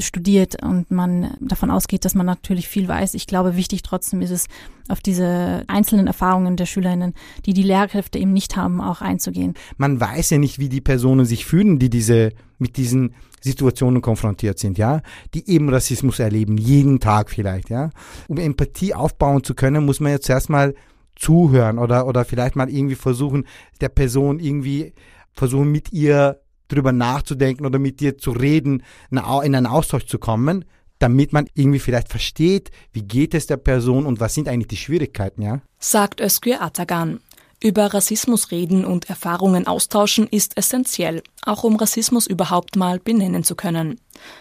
studiert 0.00 0.62
und 0.62 0.90
man 0.90 1.36
davon 1.40 1.70
ausgeht, 1.70 2.04
dass 2.04 2.14
man 2.14 2.26
natürlich 2.26 2.68
viel 2.68 2.88
weiß. 2.88 3.14
Ich 3.14 3.26
glaube, 3.26 3.56
wichtig 3.56 3.82
trotzdem 3.82 4.22
ist 4.22 4.30
es, 4.30 4.46
auf 4.88 5.00
diese 5.00 5.64
einzelnen 5.66 6.06
Erfahrungen 6.06 6.56
der 6.56 6.66
Schülerinnen, 6.66 7.14
die 7.44 7.52
die 7.54 7.62
Lehrkräfte 7.62 8.18
eben 8.18 8.32
nicht 8.32 8.56
haben, 8.56 8.80
auch 8.80 9.00
einzugehen. 9.00 9.54
Man 9.76 10.00
weiß 10.00 10.30
ja 10.30 10.38
nicht, 10.38 10.58
wie 10.58 10.68
die 10.68 10.80
Personen 10.80 11.26
sich 11.26 11.44
fühlen, 11.44 11.78
die 11.78 11.90
diese, 11.90 12.32
mit 12.58 12.76
diesen 12.76 13.14
Situationen 13.40 14.02
konfrontiert 14.02 14.58
sind, 14.58 14.78
ja, 14.78 15.02
die 15.34 15.48
eben 15.48 15.68
Rassismus 15.68 16.18
erleben, 16.18 16.56
jeden 16.56 17.00
Tag 17.00 17.30
vielleicht, 17.30 17.70
ja. 17.70 17.90
Um 18.28 18.38
Empathie 18.38 18.94
aufbauen 18.94 19.44
zu 19.44 19.54
können, 19.54 19.84
muss 19.84 20.00
man 20.00 20.12
jetzt 20.12 20.30
erstmal 20.30 20.74
zuhören 21.16 21.78
oder, 21.78 22.06
oder 22.06 22.24
vielleicht 22.24 22.56
mal 22.56 22.68
irgendwie 22.68 22.94
versuchen, 22.94 23.46
der 23.80 23.88
Person 23.88 24.38
irgendwie 24.38 24.92
versuchen, 25.32 25.70
mit 25.70 25.92
ihr 25.92 26.40
drüber 26.68 26.92
nachzudenken 26.92 27.66
oder 27.66 27.78
mit 27.78 28.00
dir 28.00 28.18
zu 28.18 28.32
reden, 28.32 28.82
in 29.10 29.18
einen 29.18 29.66
Austausch 29.66 30.06
zu 30.06 30.18
kommen, 30.18 30.64
damit 30.98 31.32
man 31.32 31.46
irgendwie 31.54 31.78
vielleicht 31.78 32.08
versteht, 32.08 32.70
wie 32.92 33.02
geht 33.02 33.34
es 33.34 33.46
der 33.46 33.58
Person 33.58 34.06
und 34.06 34.20
was 34.20 34.34
sind 34.34 34.48
eigentlich 34.48 34.68
die 34.68 34.76
Schwierigkeiten, 34.76 35.42
ja? 35.42 35.60
Sagt 35.78 36.20
Özgür 36.20 36.62
Atagan. 36.62 37.20
Über 37.62 37.86
Rassismus 37.94 38.50
reden 38.50 38.84
und 38.84 39.08
Erfahrungen 39.08 39.66
austauschen 39.66 40.26
ist 40.26 40.58
essentiell, 40.58 41.22
auch 41.44 41.64
um 41.64 41.76
Rassismus 41.76 42.26
überhaupt 42.26 42.76
mal 42.76 42.98
benennen 42.98 43.44
zu 43.44 43.54
können. 43.54 43.98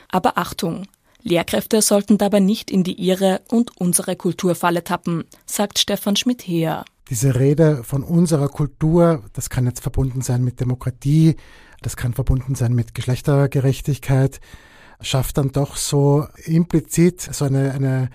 Aber 0.10 0.38
Achtung, 0.38 0.86
Lehrkräfte 1.22 1.82
sollten 1.82 2.18
dabei 2.18 2.40
nicht 2.40 2.70
in 2.70 2.84
die 2.84 2.94
ihre 2.94 3.42
und 3.50 3.78
unsere 3.78 4.16
Kulturfalle 4.16 4.84
tappen, 4.84 5.24
sagt 5.46 5.80
Stefan 5.80 6.16
Schmidt-Heer. 6.16 6.84
Diese 7.10 7.40
Rede 7.40 7.84
von 7.84 8.04
unserer 8.04 8.50
Kultur, 8.50 9.24
das 9.34 9.50
kann 9.50 9.66
jetzt 9.66 9.80
verbunden 9.80 10.22
sein 10.22 10.44
mit 10.44 10.60
Demokratie, 10.60 11.36
das 11.86 11.96
kann 11.96 12.14
verbunden 12.14 12.56
sein 12.56 12.74
mit 12.74 12.96
Geschlechtergerechtigkeit, 12.96 14.40
schafft 15.02 15.38
dann 15.38 15.52
doch 15.52 15.76
so 15.78 16.28
implizit 16.46 17.22
so 17.22 17.46
eine, 17.46 17.74
eine 17.74 18.10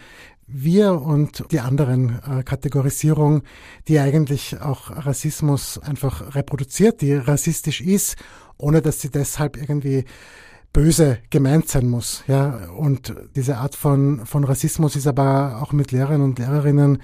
wir 0.48 1.00
und 1.00 1.44
die 1.52 1.60
anderen 1.60 2.20
äh, 2.28 2.42
Kategorisierung, 2.42 3.42
die 3.86 4.00
eigentlich 4.00 4.60
auch 4.60 4.90
Rassismus 4.90 5.78
einfach 5.78 6.34
reproduziert, 6.34 7.00
die 7.00 7.14
rassistisch 7.14 7.80
ist, 7.80 8.16
ohne 8.58 8.82
dass 8.82 9.00
sie 9.00 9.10
deshalb 9.10 9.56
irgendwie 9.56 10.04
böse 10.72 11.18
gemeint 11.30 11.68
sein 11.68 11.88
muss. 11.88 12.24
Ja, 12.26 12.70
und 12.70 13.14
diese 13.36 13.58
Art 13.58 13.76
von, 13.76 14.26
von 14.26 14.42
Rassismus 14.42 14.96
ist 14.96 15.06
aber 15.06 15.62
auch 15.62 15.72
mit 15.72 15.92
Lehrerinnen 15.92 16.22
und 16.22 16.38
Lehrerinnen 16.40 17.00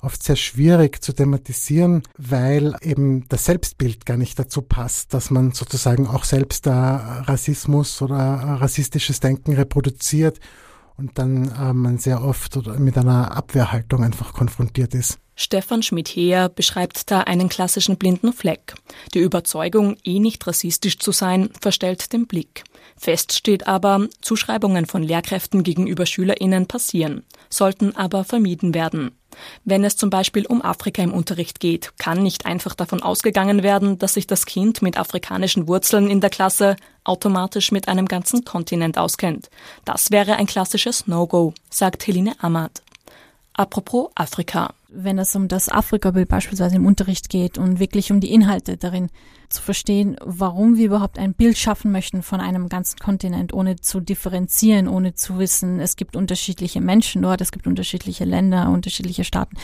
oft 0.00 0.22
sehr 0.22 0.36
schwierig 0.36 1.02
zu 1.02 1.12
thematisieren, 1.12 2.02
weil 2.16 2.76
eben 2.82 3.28
das 3.28 3.44
Selbstbild 3.44 4.06
gar 4.06 4.16
nicht 4.16 4.38
dazu 4.38 4.62
passt, 4.62 5.14
dass 5.14 5.30
man 5.30 5.52
sozusagen 5.52 6.06
auch 6.06 6.24
selbst 6.24 6.66
da 6.66 7.22
Rassismus 7.26 8.02
oder 8.02 8.16
rassistisches 8.16 9.20
Denken 9.20 9.54
reproduziert 9.54 10.38
und 10.96 11.18
dann 11.18 11.50
äh, 11.52 11.72
man 11.72 11.98
sehr 11.98 12.22
oft 12.22 12.56
mit 12.78 12.98
einer 12.98 13.36
Abwehrhaltung 13.36 14.02
einfach 14.04 14.32
konfrontiert 14.32 14.94
ist. 14.94 15.18
Stefan 15.36 15.84
Schmidt-Heer 15.84 16.48
beschreibt 16.48 17.12
da 17.12 17.20
einen 17.20 17.48
klassischen 17.48 17.96
blinden 17.96 18.32
Fleck. 18.32 18.74
Die 19.14 19.20
Überzeugung, 19.20 19.96
eh 20.02 20.18
nicht 20.18 20.44
rassistisch 20.48 20.98
zu 20.98 21.12
sein, 21.12 21.50
verstellt 21.60 22.12
den 22.12 22.26
Blick. 22.26 22.64
Fest 22.96 23.32
steht 23.32 23.68
aber, 23.68 24.08
Zuschreibungen 24.20 24.86
von 24.86 25.04
Lehrkräften 25.04 25.62
gegenüber 25.62 26.06
SchülerInnen 26.06 26.66
passieren, 26.66 27.22
sollten 27.48 27.94
aber 27.94 28.24
vermieden 28.24 28.74
werden. 28.74 29.12
Wenn 29.64 29.84
es 29.84 29.96
zum 29.96 30.10
Beispiel 30.10 30.46
um 30.46 30.62
Afrika 30.62 31.02
im 31.02 31.12
Unterricht 31.12 31.60
geht, 31.60 31.92
kann 31.98 32.22
nicht 32.22 32.46
einfach 32.46 32.74
davon 32.74 33.02
ausgegangen 33.02 33.62
werden, 33.62 33.98
dass 33.98 34.14
sich 34.14 34.26
das 34.26 34.46
Kind 34.46 34.82
mit 34.82 34.98
afrikanischen 34.98 35.68
Wurzeln 35.68 36.10
in 36.10 36.20
der 36.20 36.30
Klasse 36.30 36.76
automatisch 37.04 37.72
mit 37.72 37.88
einem 37.88 38.06
ganzen 38.06 38.44
Kontinent 38.44 38.98
auskennt. 38.98 39.50
Das 39.84 40.10
wäre 40.10 40.36
ein 40.36 40.46
klassisches 40.46 41.06
No-Go, 41.06 41.54
sagt 41.70 42.06
Helene 42.06 42.34
Ahmad. 42.40 42.82
Apropos 43.54 44.10
Afrika. 44.14 44.74
Wenn 45.00 45.20
es 45.20 45.36
um 45.36 45.46
das 45.46 45.68
Afrika-Bild 45.68 46.28
beispielsweise 46.28 46.74
im 46.74 46.84
Unterricht 46.84 47.28
geht 47.28 47.56
und 47.56 47.78
wirklich 47.78 48.10
um 48.10 48.18
die 48.18 48.32
Inhalte 48.32 48.76
darin 48.76 49.10
zu 49.48 49.62
verstehen, 49.62 50.16
warum 50.24 50.76
wir 50.76 50.86
überhaupt 50.86 51.20
ein 51.20 51.34
Bild 51.34 51.56
schaffen 51.56 51.92
möchten 51.92 52.24
von 52.24 52.40
einem 52.40 52.68
ganzen 52.68 52.98
Kontinent, 52.98 53.52
ohne 53.52 53.76
zu 53.76 54.00
differenzieren, 54.00 54.88
ohne 54.88 55.14
zu 55.14 55.38
wissen, 55.38 55.78
es 55.78 55.94
gibt 55.94 56.16
unterschiedliche 56.16 56.80
Menschen 56.80 57.22
dort, 57.22 57.40
es 57.40 57.52
gibt 57.52 57.68
unterschiedliche 57.68 58.24
Länder, 58.24 58.70
unterschiedliche 58.70 59.22
Staaten. 59.22 59.56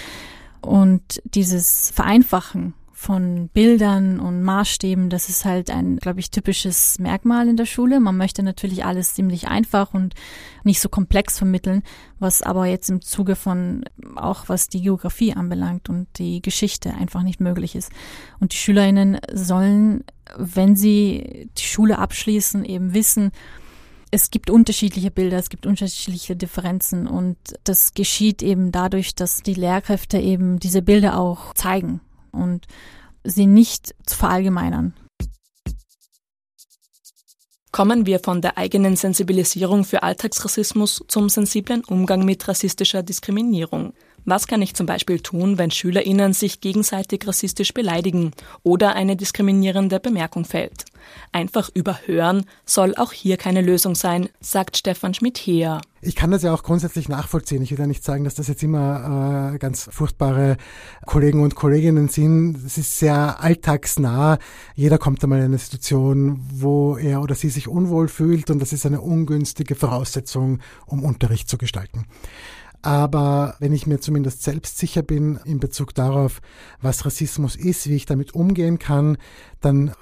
Und 0.60 1.20
dieses 1.24 1.90
Vereinfachen 1.90 2.74
von 2.94 3.48
Bildern 3.48 4.20
und 4.20 4.42
Maßstäben, 4.42 5.10
das 5.10 5.28
ist 5.28 5.44
halt 5.44 5.68
ein, 5.68 5.96
glaube 5.96 6.20
ich, 6.20 6.30
typisches 6.30 6.98
Merkmal 7.00 7.48
in 7.48 7.56
der 7.56 7.66
Schule. 7.66 7.98
Man 7.98 8.16
möchte 8.16 8.42
natürlich 8.44 8.84
alles 8.84 9.14
ziemlich 9.14 9.48
einfach 9.48 9.92
und 9.92 10.14
nicht 10.62 10.80
so 10.80 10.88
komplex 10.88 11.36
vermitteln, 11.36 11.82
was 12.20 12.40
aber 12.40 12.66
jetzt 12.66 12.88
im 12.88 13.02
Zuge 13.02 13.34
von 13.34 13.84
auch 14.14 14.48
was 14.48 14.68
die 14.68 14.80
Geografie 14.80 15.34
anbelangt 15.34 15.88
und 15.88 16.06
die 16.18 16.40
Geschichte 16.40 16.94
einfach 16.94 17.22
nicht 17.22 17.40
möglich 17.40 17.74
ist. 17.74 17.90
Und 18.38 18.52
die 18.52 18.58
Schülerinnen 18.58 19.18
sollen, 19.32 20.04
wenn 20.36 20.76
sie 20.76 21.50
die 21.58 21.64
Schule 21.64 21.98
abschließen, 21.98 22.64
eben 22.64 22.94
wissen, 22.94 23.32
es 24.12 24.30
gibt 24.30 24.48
unterschiedliche 24.48 25.10
Bilder, 25.10 25.38
es 25.38 25.48
gibt 25.48 25.66
unterschiedliche 25.66 26.36
Differenzen 26.36 27.08
und 27.08 27.36
das 27.64 27.94
geschieht 27.94 28.44
eben 28.44 28.70
dadurch, 28.70 29.16
dass 29.16 29.42
die 29.42 29.54
Lehrkräfte 29.54 30.18
eben 30.18 30.60
diese 30.60 30.82
Bilder 30.82 31.18
auch 31.18 31.52
zeigen 31.54 32.00
und 32.34 32.66
sie 33.24 33.46
nicht 33.46 33.94
zu 34.06 34.16
verallgemeinern. 34.16 34.94
Kommen 37.72 38.06
wir 38.06 38.20
von 38.20 38.40
der 38.40 38.56
eigenen 38.56 38.94
Sensibilisierung 38.94 39.84
für 39.84 40.04
Alltagsrassismus 40.04 41.04
zum 41.08 41.28
sensiblen 41.28 41.82
Umgang 41.84 42.24
mit 42.24 42.46
rassistischer 42.46 43.02
Diskriminierung. 43.02 43.94
Was 44.24 44.46
kann 44.46 44.62
ich 44.62 44.74
zum 44.74 44.86
Beispiel 44.86 45.18
tun, 45.18 45.58
wenn 45.58 45.72
SchülerInnen 45.72 46.34
sich 46.34 46.60
gegenseitig 46.60 47.26
rassistisch 47.26 47.74
beleidigen 47.74 48.30
oder 48.62 48.94
eine 48.94 49.16
diskriminierende 49.16 49.98
Bemerkung 49.98 50.44
fällt? 50.44 50.84
Einfach 51.32 51.70
überhören 51.74 52.44
soll 52.64 52.94
auch 52.96 53.12
hier 53.12 53.36
keine 53.36 53.60
Lösung 53.60 53.94
sein, 53.94 54.28
sagt 54.40 54.76
Stefan 54.76 55.14
Schmidt-Heer. 55.14 55.80
Ich 56.00 56.16
kann 56.16 56.30
das 56.30 56.42
ja 56.42 56.52
auch 56.52 56.62
grundsätzlich 56.62 57.08
nachvollziehen. 57.08 57.62
Ich 57.62 57.70
will 57.70 57.78
ja 57.78 57.86
nicht 57.86 58.04
sagen, 58.04 58.24
dass 58.24 58.34
das 58.34 58.46
jetzt 58.48 58.62
immer 58.62 59.52
äh, 59.54 59.58
ganz 59.58 59.88
furchtbare 59.90 60.58
Kollegen 61.06 61.42
und 61.42 61.54
Kolleginnen 61.54 62.08
sind. 62.08 62.58
Es 62.64 62.76
ist 62.76 62.98
sehr 62.98 63.40
alltagsnah. 63.40 64.38
Jeder 64.74 64.98
kommt 64.98 65.24
einmal 65.24 65.38
in 65.38 65.46
eine 65.46 65.58
Situation, 65.58 66.44
wo 66.52 66.96
er 66.98 67.22
oder 67.22 67.34
sie 67.34 67.48
sich 67.48 67.68
unwohl 67.68 68.08
fühlt 68.08 68.50
und 68.50 68.60
das 68.60 68.74
ist 68.74 68.84
eine 68.84 69.00
ungünstige 69.00 69.74
Voraussetzung, 69.74 70.60
um 70.86 71.02
Unterricht 71.02 71.48
zu 71.48 71.56
gestalten. 71.56 72.04
Aber 72.84 73.56
wenn 73.60 73.72
ich 73.72 73.86
mir 73.86 73.98
zumindest 73.98 74.42
selbst 74.42 74.76
sicher 74.76 75.00
bin 75.00 75.40
in 75.46 75.58
Bezug 75.58 75.94
darauf, 75.94 76.42
was 76.82 77.06
Rassismus 77.06 77.56
ist, 77.56 77.88
wie 77.88 77.96
ich 77.96 78.04
damit 78.04 78.34
umgehen 78.34 78.78
kann, 78.78 79.16
dann 79.62 79.88
äh, 79.88 79.92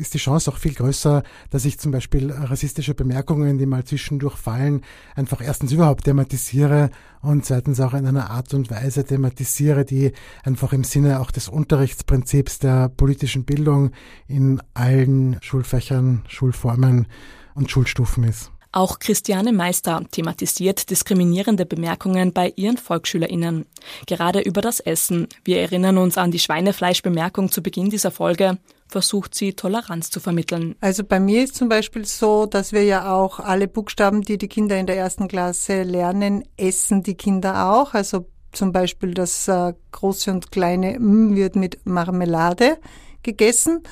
ist 0.00 0.14
die 0.14 0.18
Chance 0.18 0.50
auch 0.50 0.56
viel 0.56 0.74
größer, 0.74 1.22
dass 1.50 1.64
ich 1.64 1.78
zum 1.78 1.92
Beispiel 1.92 2.32
rassistische 2.32 2.94
Bemerkungen, 2.94 3.58
die 3.58 3.66
mal 3.66 3.84
zwischendurch 3.84 4.34
fallen, 4.34 4.80
einfach 5.14 5.40
erstens 5.40 5.70
überhaupt 5.70 6.02
thematisiere 6.02 6.90
und 7.20 7.46
zweitens 7.46 7.78
auch 7.78 7.94
in 7.94 8.06
einer 8.06 8.30
Art 8.30 8.52
und 8.54 8.72
Weise 8.72 9.04
thematisiere, 9.04 9.84
die 9.84 10.10
einfach 10.42 10.72
im 10.72 10.82
Sinne 10.82 11.20
auch 11.20 11.30
des 11.30 11.48
Unterrichtsprinzips 11.48 12.58
der 12.58 12.88
politischen 12.88 13.44
Bildung 13.44 13.92
in 14.26 14.60
allen 14.74 15.38
Schulfächern, 15.42 16.24
Schulformen 16.26 17.06
und 17.54 17.70
Schulstufen 17.70 18.24
ist. 18.24 18.51
Auch 18.72 18.98
Christiane 18.98 19.52
Meister 19.52 20.02
thematisiert 20.10 20.88
diskriminierende 20.88 21.66
Bemerkungen 21.66 22.32
bei 22.32 22.52
ihren 22.56 22.78
VolksschülerInnen. 22.78 23.66
Gerade 24.06 24.40
über 24.40 24.62
das 24.62 24.80
Essen. 24.80 25.28
Wir 25.44 25.60
erinnern 25.60 25.98
uns 25.98 26.16
an 26.16 26.30
die 26.30 26.38
Schweinefleischbemerkung 26.38 27.52
zu 27.52 27.62
Beginn 27.62 27.90
dieser 27.90 28.10
Folge 28.10 28.58
versucht 28.92 29.34
sie 29.34 29.54
Toleranz 29.54 30.10
zu 30.10 30.20
vermitteln. 30.20 30.76
Also 30.80 31.02
bei 31.02 31.18
mir 31.18 31.42
ist 31.42 31.56
zum 31.56 31.68
Beispiel 31.68 32.04
so, 32.04 32.46
dass 32.46 32.72
wir 32.72 32.84
ja 32.84 33.12
auch 33.12 33.40
alle 33.40 33.66
Buchstaben, 33.66 34.22
die 34.22 34.38
die 34.38 34.48
Kinder 34.48 34.78
in 34.78 34.86
der 34.86 34.96
ersten 34.96 35.28
Klasse 35.28 35.82
lernen, 35.82 36.44
essen 36.56 37.02
die 37.02 37.14
Kinder 37.14 37.72
auch. 37.72 37.94
Also 37.94 38.26
zum 38.52 38.70
Beispiel 38.70 39.14
das 39.14 39.48
äh, 39.48 39.72
große 39.90 40.30
und 40.30 40.52
kleine 40.52 40.94
M 40.94 41.34
wird 41.34 41.56
mit 41.56 41.84
Marmelade 41.86 42.78
gegessen. 43.22 43.82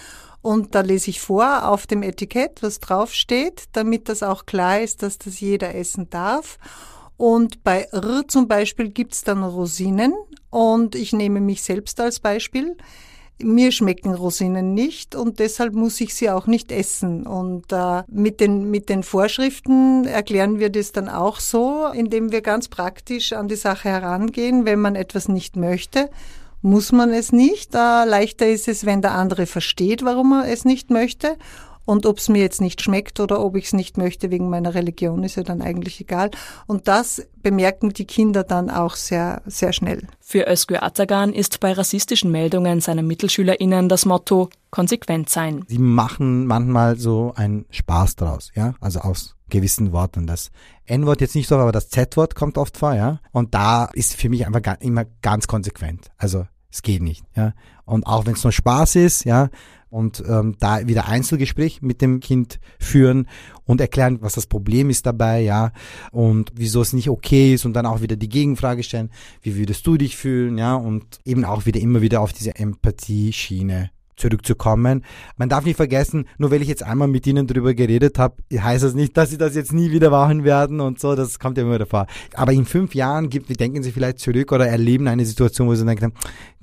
Und 0.42 0.75
da 0.75 0.80
lese 0.80 1.11
ich 1.11 1.20
vor 1.20 1.68
auf 1.68 1.87
dem 1.87 2.02
Etikett, 2.02 2.62
was 2.62 2.80
draufsteht, 2.80 3.64
damit 3.73 4.09
das 4.09 4.23
auch 4.23 4.47
klar 4.47 4.80
ist, 4.80 5.02
dass 5.02 5.18
das 5.18 5.40
jeder 5.40 5.75
essen 5.75 6.09
darf. 6.09 6.59
Und 7.16 7.62
bei 7.62 7.82
R 7.92 8.23
zum 8.26 8.49
Beispiel 8.49 8.88
gibt's 8.88 9.23
dann 9.23 9.44
Rosinen 9.44 10.14
und 10.49 10.94
ich 10.94 11.12
nehme 11.12 11.40
mich 11.40 11.62
selbst 11.62 12.00
als 12.00 12.18
Beispiel. 12.18 12.78
Mir 13.42 13.73
schmecken 13.73 14.14
Rosinen 14.14 14.73
nicht 14.73 15.14
und 15.14 15.38
deshalb 15.38 15.75
muss 15.75 16.00
ich 16.00 16.14
sie 16.14 16.30
auch 16.30 16.47
nicht 16.47 16.73
essen. 16.73 17.26
Und 17.26 17.73
äh, 17.73 18.02
mit, 18.09 18.40
den, 18.40 18.70
mit 18.70 18.88
den 18.88 19.02
Vorschriften 19.02 20.06
erklären 20.06 20.59
wir 20.59 20.70
das 20.70 20.92
dann 20.92 21.11
auch 21.11 21.40
so, 21.40 21.87
indem 21.88 22.32
wir 22.32 22.40
ganz 22.40 22.68
praktisch 22.68 23.35
an 23.35 23.49
die 23.49 23.56
Sache 23.56 23.90
herangehen. 23.90 24.64
Wenn 24.64 24.80
man 24.80 24.94
etwas 24.94 25.28
nicht 25.28 25.56
möchte, 25.56 26.09
muss 26.62 26.93
man 26.93 27.11
es 27.11 27.33
nicht. 27.33 27.75
Äh, 27.75 28.05
leichter 28.05 28.49
ist 28.49 28.69
es, 28.69 28.87
wenn 28.87 29.02
der 29.02 29.12
andere 29.12 29.47
versteht, 29.47 30.05
warum 30.05 30.33
er 30.33 30.52
es 30.52 30.64
nicht 30.64 30.90
möchte. 30.90 31.37
Und 31.87 32.07
ob 32.07 32.19
es 32.19 32.29
mir 32.29 32.40
jetzt 32.40 32.61
nicht 32.61 32.83
schmeckt 32.83 33.19
oder 33.19 33.45
ob 33.45 33.57
ich 33.57 33.64
es 33.64 33.73
nicht 33.73 33.99
möchte 33.99 34.31
wegen 34.31 34.49
meiner 34.49 34.75
Religion, 34.75 35.25
ist 35.25 35.37
ja 35.37 35.43
dann 35.43 35.61
eigentlich 35.61 36.00
egal. 36.00 36.31
Und 36.69 36.87
das 36.87 37.26
bemerken 37.43 37.90
die 37.90 38.05
Kinder 38.05 38.45
dann 38.45 38.71
auch 38.71 38.95
sehr, 38.95 39.43
sehr 39.47 39.73
schnell. 39.73 40.07
Für 40.21 40.47
Özgür 40.49 40.85
Atagan 40.85 41.33
ist 41.33 41.59
bei 41.59 41.73
rassistischen 41.73 42.31
Meldungen 42.31 42.81
seiner 42.81 43.02
MittelschülerInnen 43.02 43.88
das 43.88 44.07
Motto 44.07 44.50
konsequent 44.71 45.31
sein. 45.31 45.64
Sie 45.67 45.79
machen 45.79 46.47
manchmal 46.47 46.97
so 46.97 47.33
einen 47.35 47.64
Spaß 47.71 48.14
draus, 48.14 48.52
ja, 48.55 48.75
also 48.81 49.00
aus 49.00 49.35
gewissen 49.50 49.92
Worten. 49.92 50.26
Das 50.26 50.50
N-Wort 50.87 51.21
jetzt 51.21 51.35
nicht 51.35 51.49
so, 51.49 51.57
aber 51.57 51.73
das 51.73 51.90
Z-Wort 51.90 52.35
kommt 52.35 52.59
oft 52.59 52.76
vor, 52.76 52.95
ja. 52.95 53.21
Und 53.33 53.54
da 53.54 53.87
ist 53.87 54.14
für 54.14 54.28
mich 54.28 54.47
einfach 54.47 54.80
immer 54.80 55.04
ganz 55.23 55.47
konsequent. 55.47 56.11
Also 56.16 56.47
es 56.71 56.83
geht 56.83 57.02
nicht, 57.02 57.25
ja. 57.37 57.52
Und 57.85 58.07
auch 58.07 58.26
wenn 58.26 58.35
es 58.35 58.45
nur 58.45 58.52
Spaß 58.52 58.97
ist, 58.97 59.25
ja, 59.25 59.50
und 59.90 60.23
ähm, 60.26 60.57
da 60.61 60.87
wieder 60.87 61.09
Einzelgespräch 61.09 61.83
mit 61.83 62.00
dem 62.00 62.21
Kind 62.21 62.61
führen 62.78 63.26
und 63.64 63.80
erklären, 63.80 64.19
was 64.23 64.35
das 64.35 64.47
Problem 64.47 64.88
ist 64.88 65.04
dabei, 65.04 65.40
ja, 65.40 65.73
und 66.12 66.52
wieso 66.54 66.80
es 66.80 66.92
nicht 66.92 67.11
okay 67.11 67.54
ist 67.54 67.64
und 67.64 67.75
dann 67.75 67.87
auch 67.87 68.00
wieder 68.00 68.16
die 68.16 68.28
Gegenfrage 68.28 68.85
stellen, 68.85 69.11
wie 69.42 69.57
würdest 69.57 69.87
du 69.87 69.97
dich 69.97 70.16
fühlen, 70.16 70.59
ja, 70.59 70.75
und 70.75 71.19
eben 71.25 71.45
auch 71.45 71.66
wieder 71.66 71.80
immer 71.80 72.00
wieder 72.00 72.21
auf 72.21 72.33
diese 72.33 72.54
Empathie-Schiene 72.54 73.90
zurückzukommen. 74.20 75.04
Man 75.36 75.48
darf 75.48 75.64
nicht 75.64 75.76
vergessen, 75.76 76.26
nur 76.38 76.50
weil 76.50 76.62
ich 76.62 76.68
jetzt 76.68 76.82
einmal 76.82 77.08
mit 77.08 77.26
Ihnen 77.26 77.46
darüber 77.46 77.74
geredet 77.74 78.18
habe, 78.18 78.36
heißt 78.52 78.84
das 78.84 78.94
nicht, 78.94 79.16
dass 79.16 79.30
Sie 79.30 79.38
das 79.38 79.54
jetzt 79.54 79.72
nie 79.72 79.90
wieder 79.90 80.10
machen 80.10 80.44
werden 80.44 80.80
und 80.80 81.00
so. 81.00 81.14
Das 81.14 81.38
kommt 81.38 81.56
ja 81.56 81.64
immer 81.64 81.74
wieder 81.74 81.86
vor. 81.86 82.06
Aber 82.34 82.52
in 82.52 82.64
fünf 82.64 82.94
Jahren 82.94 83.30
gibt, 83.30 83.58
denken 83.58 83.82
Sie 83.82 83.92
vielleicht 83.92 84.18
zurück 84.20 84.52
oder 84.52 84.66
erleben 84.66 85.08
eine 85.08 85.24
Situation, 85.24 85.68
wo 85.68 85.74
Sie 85.74 85.84
denken, 85.84 86.12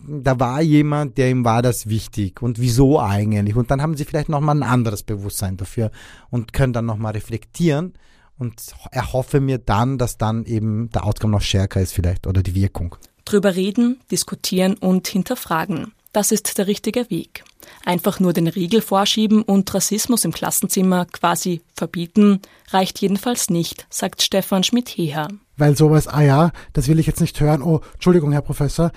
da 0.07 0.39
war 0.39 0.61
jemand, 0.61 1.17
der 1.17 1.29
ihm 1.29 1.43
war 1.43 1.61
das 1.61 1.89
wichtig 1.89 2.41
und 2.41 2.59
wieso 2.59 2.99
eigentlich? 2.99 3.55
Und 3.55 3.71
dann 3.71 3.81
haben 3.81 3.97
Sie 3.97 4.05
vielleicht 4.05 4.29
nochmal 4.29 4.55
ein 4.55 4.63
anderes 4.63 5.03
Bewusstsein 5.03 5.57
dafür 5.57 5.91
und 6.29 6.53
können 6.53 6.73
dann 6.73 6.85
nochmal 6.85 7.13
reflektieren 7.13 7.93
und 8.37 8.75
erhoffe 8.91 9.41
mir 9.41 9.57
dann, 9.57 9.97
dass 9.97 10.17
dann 10.17 10.45
eben 10.45 10.89
der 10.91 11.05
Outcome 11.05 11.33
noch 11.33 11.41
stärker 11.41 11.81
ist 11.81 11.93
vielleicht 11.93 12.27
oder 12.27 12.43
die 12.43 12.55
Wirkung. 12.55 12.95
Drüber 13.25 13.55
reden, 13.55 13.99
diskutieren 14.11 14.75
und 14.75 15.07
hinterfragen. 15.07 15.91
Das 16.13 16.31
ist 16.31 16.57
der 16.57 16.67
richtige 16.67 17.09
Weg. 17.09 17.43
Einfach 17.85 18.19
nur 18.19 18.33
den 18.33 18.47
Riegel 18.47 18.81
vorschieben 18.81 19.41
und 19.41 19.73
Rassismus 19.73 20.25
im 20.25 20.31
Klassenzimmer 20.31 21.05
quasi 21.05 21.61
verbieten, 21.73 22.41
reicht 22.69 22.99
jedenfalls 22.99 23.49
nicht, 23.49 23.85
sagt 23.89 24.21
Stefan 24.21 24.63
Schmidt-Heher. 24.63 25.27
Weil 25.57 25.75
sowas, 25.75 26.07
ah 26.07 26.21
ja, 26.21 26.51
das 26.73 26.87
will 26.87 26.99
ich 26.99 27.07
jetzt 27.07 27.21
nicht 27.21 27.39
hören. 27.39 27.61
Oh, 27.61 27.81
Entschuldigung, 27.93 28.31
Herr 28.31 28.41
Professor, 28.41 28.91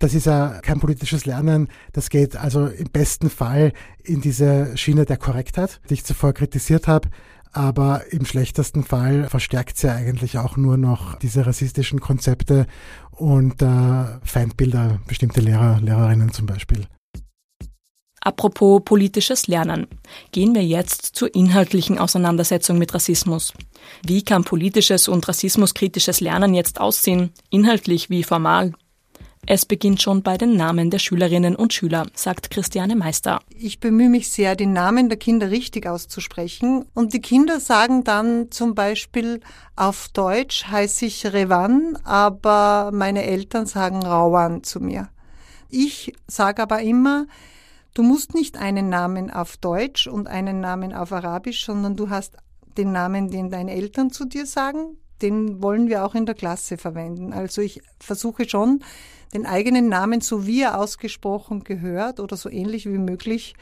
das 0.00 0.14
ist 0.14 0.26
ja 0.26 0.60
kein 0.62 0.80
politisches 0.80 1.26
Lernen. 1.26 1.68
Das 1.92 2.08
geht 2.08 2.34
also 2.34 2.66
im 2.66 2.88
besten 2.90 3.30
Fall 3.30 3.72
in 4.02 4.20
diese 4.20 4.76
Schiene 4.76 5.04
der 5.04 5.18
Korrektheit, 5.18 5.80
die 5.88 5.94
ich 5.94 6.04
zuvor 6.04 6.32
kritisiert 6.32 6.88
habe. 6.88 7.10
Aber 7.52 8.12
im 8.12 8.24
schlechtesten 8.24 8.84
Fall 8.84 9.28
verstärkt 9.28 9.76
sie 9.76 9.92
eigentlich 9.92 10.38
auch 10.38 10.56
nur 10.56 10.76
noch 10.76 11.16
diese 11.16 11.46
rassistischen 11.46 12.00
Konzepte 12.00 12.66
und 13.10 13.60
äh, 13.60 14.04
Feindbilder 14.22 15.00
bestimmter 15.06 15.42
Lehrer, 15.42 15.80
Lehrerinnen 15.80 16.32
zum 16.32 16.46
Beispiel. 16.46 16.86
Apropos 18.22 18.82
politisches 18.84 19.46
Lernen. 19.46 19.86
Gehen 20.30 20.54
wir 20.54 20.62
jetzt 20.62 21.16
zur 21.16 21.34
inhaltlichen 21.34 21.98
Auseinandersetzung 21.98 22.78
mit 22.78 22.92
Rassismus. 22.92 23.54
Wie 24.04 24.22
kann 24.22 24.44
politisches 24.44 25.08
und 25.08 25.26
rassismuskritisches 25.26 26.20
Lernen 26.20 26.52
jetzt 26.52 26.80
aussehen, 26.80 27.30
inhaltlich 27.48 28.10
wie 28.10 28.22
formal? 28.22 28.74
Es 29.46 29.64
beginnt 29.64 30.00
schon 30.00 30.22
bei 30.22 30.36
den 30.36 30.56
Namen 30.56 30.90
der 30.90 30.98
Schülerinnen 30.98 31.56
und 31.56 31.72
Schüler, 31.72 32.06
sagt 32.14 32.50
Christiane 32.50 32.94
Meister. 32.94 33.40
Ich 33.48 33.80
bemühe 33.80 34.10
mich 34.10 34.30
sehr, 34.30 34.54
die 34.54 34.66
Namen 34.66 35.08
der 35.08 35.18
Kinder 35.18 35.50
richtig 35.50 35.86
auszusprechen. 35.86 36.84
Und 36.94 37.14
die 37.14 37.20
Kinder 37.20 37.58
sagen 37.58 38.04
dann 38.04 38.50
zum 38.50 38.74
Beispiel, 38.74 39.40
auf 39.76 40.08
Deutsch 40.12 40.66
heiße 40.66 41.06
ich 41.06 41.26
Revan, 41.26 41.98
aber 42.04 42.90
meine 42.92 43.24
Eltern 43.24 43.66
sagen 43.66 44.04
Rauan 44.04 44.62
zu 44.62 44.78
mir. 44.78 45.08
Ich 45.70 46.12
sage 46.26 46.62
aber 46.62 46.82
immer, 46.82 47.26
du 47.94 48.02
musst 48.02 48.34
nicht 48.34 48.56
einen 48.56 48.88
Namen 48.88 49.30
auf 49.30 49.56
Deutsch 49.56 50.06
und 50.06 50.28
einen 50.28 50.60
Namen 50.60 50.92
auf 50.92 51.12
Arabisch, 51.12 51.64
sondern 51.64 51.96
du 51.96 52.10
hast 52.10 52.36
den 52.76 52.92
Namen, 52.92 53.30
den 53.30 53.50
deine 53.50 53.72
Eltern 53.72 54.10
zu 54.10 54.26
dir 54.26 54.46
sagen, 54.46 54.96
den 55.22 55.62
wollen 55.62 55.88
wir 55.88 56.04
auch 56.04 56.14
in 56.14 56.26
der 56.26 56.34
Klasse 56.34 56.76
verwenden. 56.76 57.32
Also 57.32 57.62
ich 57.62 57.82
versuche 57.98 58.48
schon, 58.48 58.82
den 59.32 59.46
eigenen 59.46 59.88
Namen, 59.88 60.20
so 60.20 60.46
wie 60.46 60.62
er 60.62 60.78
ausgesprochen 60.78 61.64
gehört 61.64 62.20
oder 62.20 62.36
so 62.36 62.48
ähnlich 62.48 62.86
wie 62.86 62.98
möglich, 62.98 63.54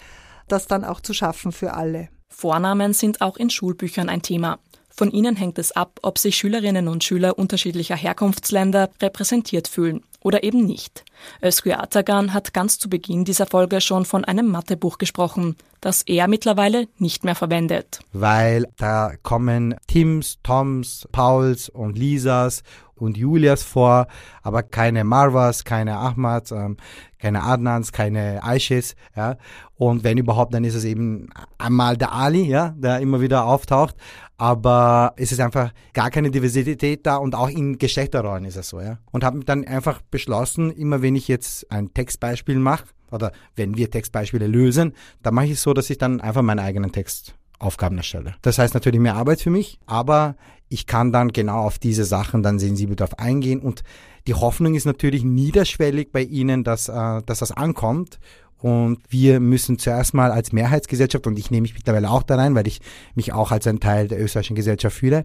das 0.47 0.67
dann 0.67 0.85
auch 0.85 1.01
zu 1.01 1.13
schaffen 1.13 1.53
für 1.53 1.75
alle. 1.75 2.09
Vornamen 2.29 2.93
sind 2.95 3.21
auch 3.21 3.37
in 3.37 3.51
Schulbüchern 3.51 4.09
ein 4.09 4.23
Thema. 4.23 4.59
Von 4.89 5.11
ihnen 5.11 5.37
hängt 5.37 5.59
es 5.59 5.73
ab, 5.73 6.01
ob 6.03 6.19
sich 6.19 6.37
Schülerinnen 6.37 6.89
und 6.89 7.05
Schüler 7.05 7.39
unterschiedlicher 7.39 7.97
Herkunftsländer 7.97 8.91
repräsentiert 9.01 9.69
fühlen 9.69 10.03
oder 10.21 10.43
eben 10.43 10.65
nicht. 10.65 11.05
Özgür 11.43 11.83
Atagan 11.83 12.35
hat 12.35 12.53
ganz 12.53 12.79
zu 12.79 12.89
Beginn 12.89 13.25
dieser 13.25 13.47
Folge 13.47 13.81
schon 13.81 14.05
von 14.05 14.25
einem 14.25 14.49
Mathebuch 14.51 14.99
gesprochen, 14.99 15.57
das 15.81 16.03
er 16.03 16.29
mittlerweile 16.29 16.89
nicht 16.99 17.25
mehr 17.25 17.35
verwendet. 17.35 18.01
Weil 18.13 18.67
da 18.77 19.13
kommen 19.23 19.77
Tims, 19.87 20.39
Toms, 20.43 21.09
Pauls 21.13 21.69
und 21.69 21.97
Lisas 21.97 22.63
und 22.97 23.17
Julias 23.17 23.63
vor, 23.63 24.09
aber 24.43 24.63
keine 24.63 25.05
Marvas, 25.05 25.65
keine 25.65 25.97
Ahmads, 25.97 26.51
ähm, 26.51 26.77
keine 27.19 27.43
Adnans, 27.43 27.93
keine 27.93 28.43
Aishes, 28.43 28.97
ja. 29.17 29.37
Und 29.77 30.03
wenn 30.03 30.19
überhaupt, 30.19 30.55
dann 30.55 30.65
ist 30.65 30.75
es 30.75 30.85
eben 30.85 31.29
einmal 31.59 31.97
der 31.97 32.13
Ali, 32.13 32.43
ja, 32.43 32.75
der 32.77 32.99
immer 33.01 33.21
wieder 33.21 33.45
auftaucht. 33.45 33.95
Aber 34.39 35.15
es 35.17 35.33
ist 35.33 35.41
einfach 35.41 35.73
gar 35.93 36.11
keine 36.11 36.31
Diversität 36.31 37.05
da 37.05 37.17
und 37.17 37.35
auch 37.35 37.49
in 37.49 37.77
Geschlechterrollen 37.77 38.45
ist 38.45 38.57
es 38.57 38.69
so, 38.69 38.81
ja. 38.81 38.99
Und 39.11 39.25
habe 39.25 39.41
dann 39.41 39.67
einfach 39.67 40.01
beschlossen, 40.01 40.71
immer 40.71 41.03
wenn 41.03 41.17
ich 41.17 41.29
jetzt 41.29 41.71
ein 41.71 41.93
Textbeispiel 41.93 42.59
mache, 42.59 42.85
oder 43.11 43.33
wenn 43.57 43.77
wir 43.77 43.91
Textbeispiele 43.91 44.47
lösen, 44.47 44.95
dann 45.23 45.35
mache 45.35 45.47
ich 45.47 45.53
es 45.53 45.63
so, 45.63 45.75
dass 45.75 45.91
ich 45.91 45.99
dann 45.99 46.21
einfach 46.21 46.43
meinen 46.43 46.61
eigenen 46.61 46.93
Text 46.93 47.35
Aufgaben 47.59 47.97
erstelle. 47.97 48.35
Das 48.43 48.59
heißt 48.59 48.75
natürlich 48.75 49.01
mehr 49.01 49.17
Arbeit 49.17 49.41
für 49.41 49.51
mich, 49.51 49.79
aber 49.87 50.37
ich 50.69 50.87
kann 50.87 51.13
dann 51.13 51.29
genau 51.29 51.61
auf 51.61 51.79
diese 51.79 52.05
Sachen 52.05 52.43
dann 52.43 52.59
sensibel 52.59 52.95
darauf 52.95 53.19
eingehen 53.19 53.61
und 53.61 53.83
die 54.27 54.35
Hoffnung 54.35 54.75
ist 54.75 54.85
natürlich 54.85 55.25
niederschwellig 55.25 56.13
bei 56.13 56.23
Ihnen, 56.23 56.63
dass, 56.63 56.89
äh, 56.89 57.23
dass 57.25 57.39
das 57.39 57.53
ankommt 57.53 58.19
und 58.59 58.99
wir 59.09 59.41
müssen 59.41 59.79
zuerst 59.79 60.15
mal 60.15 60.33
als 60.33 60.53
Mehrheitsgesellschaft, 60.53 61.27
und 61.27 61.39
ich 61.39 61.51
nehme 61.51 61.63
mich 61.63 61.75
mittlerweile 61.75 62.11
auch 62.11 62.25
da 62.25 62.37
rein, 62.37 62.55
weil 62.55 62.67
ich 62.67 62.81
mich 63.15 63.33
auch 63.33 63.53
als 63.53 63.67
ein 63.67 63.81
Teil 63.81 64.09
der 64.09 64.21
österreichischen 64.21 64.57
Gesellschaft 64.57 64.97
fühle, 64.97 65.25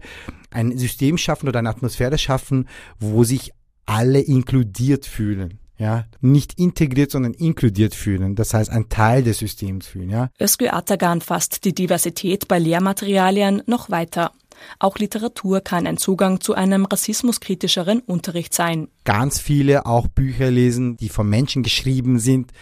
ein 0.50 0.76
System 0.78 1.18
schaffen 1.18 1.48
oder 1.48 1.58
eine 1.58 1.70
Atmosphäre 1.70 2.16
schaffen, 2.16 2.68
wo 3.00 3.24
sich 3.24 3.52
alle 3.86 4.20
inkludiert 4.20 5.04
fühlen. 5.04 5.58
Ja, 5.76 6.04
nicht 6.20 6.58
integriert, 6.58 7.10
sondern 7.10 7.34
inkludiert 7.34 7.94
fühlen. 7.94 8.36
Das 8.36 8.54
heißt, 8.54 8.70
ein 8.70 8.88
Teil 8.88 9.24
des 9.24 9.38
Systems 9.38 9.88
fühlen, 9.88 10.10
ja. 10.10 10.30
Özgür 10.40 10.74
Atagan 10.74 11.20
fasst 11.20 11.64
die 11.64 11.74
Diversität 11.74 12.46
bei 12.46 12.60
Lehrmaterialien 12.60 13.62
noch 13.66 13.90
weiter. 13.90 14.30
Auch 14.78 14.98
Literatur 14.98 15.60
kann 15.60 15.86
ein 15.86 15.96
Zugang 15.96 16.40
zu 16.40 16.54
einem 16.54 16.84
rassismuskritischeren 16.84 18.00
Unterricht 18.00 18.54
sein. 18.54 18.88
Ganz 19.04 19.40
viele 19.40 19.86
auch 19.86 20.06
Bücher 20.06 20.50
lesen, 20.50 20.96
die 20.96 21.08
von 21.08 21.28
Menschen 21.28 21.64
geschrieben 21.64 22.20
sind, 22.20 22.52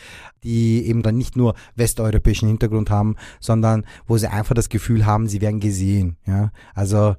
die 0.43 0.87
eben 0.87 1.03
dann 1.03 1.17
nicht 1.17 1.37
nur 1.37 1.55
westeuropäischen 1.77 2.49
Hintergrund 2.49 2.91
haben, 2.91 3.17
sondern 3.41 3.85
wo 4.07 4.17
sie 4.19 4.31
einfach 4.31 4.55
das 4.55 4.69
Gefühl 4.69 5.07
haben, 5.07 5.29
sie 5.29 5.41
werden 5.41 5.61
gesehen. 5.61 6.17
Ja, 6.27 6.51
also 6.75 7.15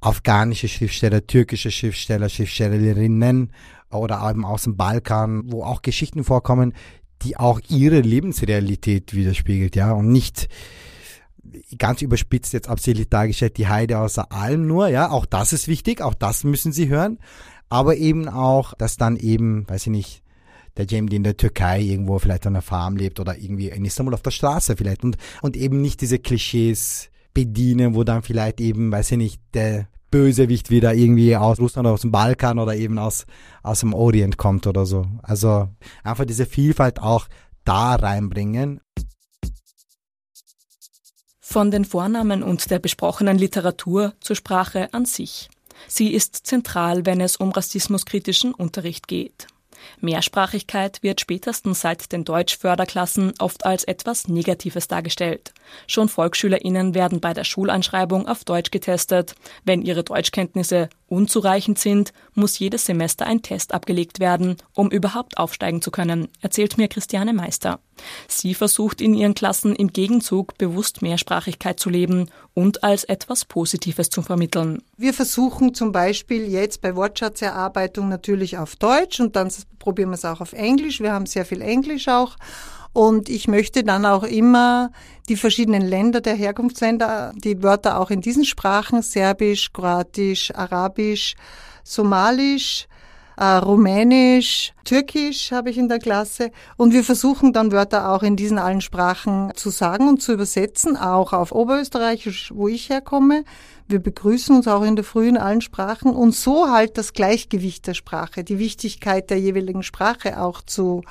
afghanische 0.00 0.68
Schriftsteller, 0.68 1.26
türkische 1.26 1.70
Schriftsteller, 1.70 2.28
Schriftstellerinnen 2.28 3.52
oder 3.90 4.28
eben 4.28 4.44
aus 4.44 4.64
dem 4.64 4.76
Balkan, 4.76 5.50
wo 5.50 5.64
auch 5.64 5.82
Geschichten 5.82 6.24
vorkommen, 6.24 6.74
die 7.22 7.36
auch 7.36 7.60
ihre 7.68 8.00
Lebensrealität 8.00 9.14
widerspiegelt, 9.14 9.76
ja, 9.76 9.92
und 9.92 10.10
nicht 10.10 10.48
ganz 11.78 12.02
überspitzt 12.02 12.52
jetzt 12.52 12.68
absichtlich 12.68 13.08
dargestellt, 13.08 13.56
die 13.56 13.68
Heide 13.68 13.98
außer 13.98 14.32
allem 14.32 14.66
nur, 14.66 14.88
ja, 14.88 15.10
auch 15.10 15.26
das 15.26 15.52
ist 15.52 15.68
wichtig, 15.68 16.00
auch 16.00 16.14
das 16.14 16.44
müssen 16.44 16.72
Sie 16.72 16.88
hören, 16.88 17.18
aber 17.68 17.96
eben 17.96 18.28
auch, 18.28 18.74
dass 18.74 18.96
dann 18.96 19.16
eben, 19.16 19.68
weiß 19.68 19.82
ich 19.82 19.92
nicht, 19.92 20.22
der 20.76 20.86
Jamie 20.86 21.16
in 21.16 21.24
der 21.24 21.36
Türkei 21.36 21.80
irgendwo 21.80 22.18
vielleicht 22.18 22.46
an 22.46 22.54
einer 22.54 22.62
Farm 22.62 22.96
lebt 22.96 23.20
oder 23.20 23.36
irgendwie 23.36 23.68
in 23.68 23.84
Istanbul 23.84 24.14
auf 24.14 24.22
der 24.22 24.30
Straße 24.30 24.76
vielleicht 24.76 25.02
und, 25.02 25.16
und 25.42 25.56
eben 25.56 25.80
nicht 25.80 26.00
diese 26.00 26.18
Klischees 26.18 27.10
bedienen, 27.34 27.94
wo 27.94 28.04
dann 28.04 28.22
vielleicht 28.22 28.60
eben, 28.60 28.90
weiß 28.90 29.12
ich 29.12 29.18
nicht, 29.18 29.42
der 29.54 29.88
Bösewicht 30.10 30.70
wieder 30.70 30.94
irgendwie 30.94 31.36
aus 31.36 31.58
Russland 31.60 31.86
oder 31.86 31.94
aus 31.94 32.02
dem 32.02 32.10
Balkan 32.10 32.58
oder 32.58 32.74
eben 32.74 32.98
aus, 32.98 33.26
aus 33.62 33.80
dem 33.80 33.94
Orient 33.94 34.36
kommt 34.36 34.66
oder 34.66 34.86
so. 34.86 35.06
Also 35.22 35.68
einfach 36.02 36.24
diese 36.24 36.46
Vielfalt 36.46 37.00
auch 37.00 37.28
da 37.64 37.94
reinbringen. 37.94 38.80
Von 41.40 41.70
den 41.70 41.84
Vornamen 41.84 42.42
und 42.42 42.70
der 42.70 42.78
besprochenen 42.78 43.36
Literatur 43.36 44.14
zur 44.20 44.36
Sprache 44.36 44.92
an 44.92 45.04
sich. 45.04 45.48
Sie 45.88 46.12
ist 46.12 46.46
zentral, 46.46 47.06
wenn 47.06 47.20
es 47.20 47.36
um 47.36 47.50
rassismuskritischen 47.50 48.54
Unterricht 48.54 49.08
geht. 49.08 49.48
Mehrsprachigkeit 50.00 51.02
wird 51.02 51.20
spätestens 51.20 51.80
seit 51.80 52.12
den 52.12 52.24
Deutschförderklassen 52.24 53.34
oft 53.38 53.64
als 53.66 53.84
etwas 53.84 54.28
Negatives 54.28 54.88
dargestellt. 54.88 55.52
Schon 55.86 56.08
VolksschülerInnen 56.08 56.94
werden 56.94 57.20
bei 57.20 57.34
der 57.34 57.44
Schuleinschreibung 57.44 58.28
auf 58.28 58.44
Deutsch 58.44 58.70
getestet. 58.70 59.34
Wenn 59.64 59.82
ihre 59.82 60.04
Deutschkenntnisse 60.04 60.88
unzureichend 61.10 61.78
sind, 61.78 62.12
muss 62.34 62.58
jedes 62.58 62.86
Semester 62.86 63.26
ein 63.26 63.42
Test 63.42 63.74
abgelegt 63.74 64.20
werden, 64.20 64.56
um 64.74 64.90
überhaupt 64.90 65.38
aufsteigen 65.38 65.82
zu 65.82 65.90
können, 65.90 66.28
erzählt 66.40 66.78
mir 66.78 66.88
Christiane 66.88 67.32
Meister. 67.32 67.80
Sie 68.28 68.54
versucht 68.54 69.00
in 69.00 69.12
ihren 69.12 69.34
Klassen 69.34 69.74
im 69.74 69.92
Gegenzug 69.92 70.56
bewusst 70.56 71.02
Mehrsprachigkeit 71.02 71.78
zu 71.78 71.90
leben 71.90 72.30
und 72.54 72.82
als 72.84 73.04
etwas 73.04 73.44
Positives 73.44 74.08
zu 74.08 74.22
vermitteln. 74.22 74.82
Wir 74.96 75.12
versuchen 75.12 75.74
zum 75.74 75.92
Beispiel 75.92 76.48
jetzt 76.48 76.80
bei 76.80 76.94
Wortschatzerarbeitung 76.96 78.08
natürlich 78.08 78.56
auf 78.56 78.76
Deutsch 78.76 79.20
und 79.20 79.36
dann 79.36 79.52
probieren 79.78 80.10
wir 80.10 80.14
es 80.14 80.24
auch 80.24 80.40
auf 80.40 80.52
Englisch. 80.52 81.00
Wir 81.00 81.12
haben 81.12 81.26
sehr 81.26 81.44
viel 81.44 81.60
Englisch 81.60 82.08
auch. 82.08 82.36
Und 82.92 83.28
ich 83.28 83.46
möchte 83.46 83.84
dann 83.84 84.04
auch 84.04 84.24
immer 84.24 84.90
die 85.28 85.36
verschiedenen 85.36 85.82
Länder 85.82 86.20
der 86.20 86.34
Herkunftsländer, 86.34 87.32
die 87.36 87.62
Wörter 87.62 88.00
auch 88.00 88.10
in 88.10 88.20
diesen 88.20 88.44
Sprachen, 88.44 89.02
Serbisch, 89.02 89.72
Kroatisch, 89.72 90.52
Arabisch, 90.54 91.36
Somalisch, 91.84 92.88
äh, 93.36 93.44
Rumänisch, 93.44 94.74
Türkisch 94.84 95.50
habe 95.52 95.70
ich 95.70 95.78
in 95.78 95.88
der 95.88 95.98
Klasse. 95.98 96.50
Und 96.76 96.92
wir 96.92 97.04
versuchen 97.04 97.52
dann 97.52 97.72
Wörter 97.72 98.10
auch 98.10 98.22
in 98.22 98.36
diesen 98.36 98.58
allen 98.58 98.80
Sprachen 98.80 99.52
zu 99.54 99.70
sagen 99.70 100.08
und 100.08 100.20
zu 100.20 100.32
übersetzen, 100.32 100.96
auch 100.96 101.32
auf 101.32 101.52
Oberösterreichisch, 101.52 102.52
wo 102.54 102.68
ich 102.68 102.90
herkomme. 102.90 103.44
Wir 103.88 104.00
begrüßen 104.00 104.54
uns 104.54 104.68
auch 104.68 104.82
in 104.82 104.94
der 104.94 105.04
Früh 105.04 105.28
in 105.28 105.38
allen 105.38 105.62
Sprachen 105.62 106.14
und 106.14 106.34
so 106.34 106.70
halt 106.70 106.98
das 106.98 107.12
Gleichgewicht 107.12 107.86
der 107.86 107.94
Sprache, 107.94 108.44
die 108.44 108.58
Wichtigkeit 108.58 109.30
der 109.30 109.40
jeweiligen 109.40 109.82
Sprache 109.82 110.40
auch 110.40 110.60
zu 110.60 111.02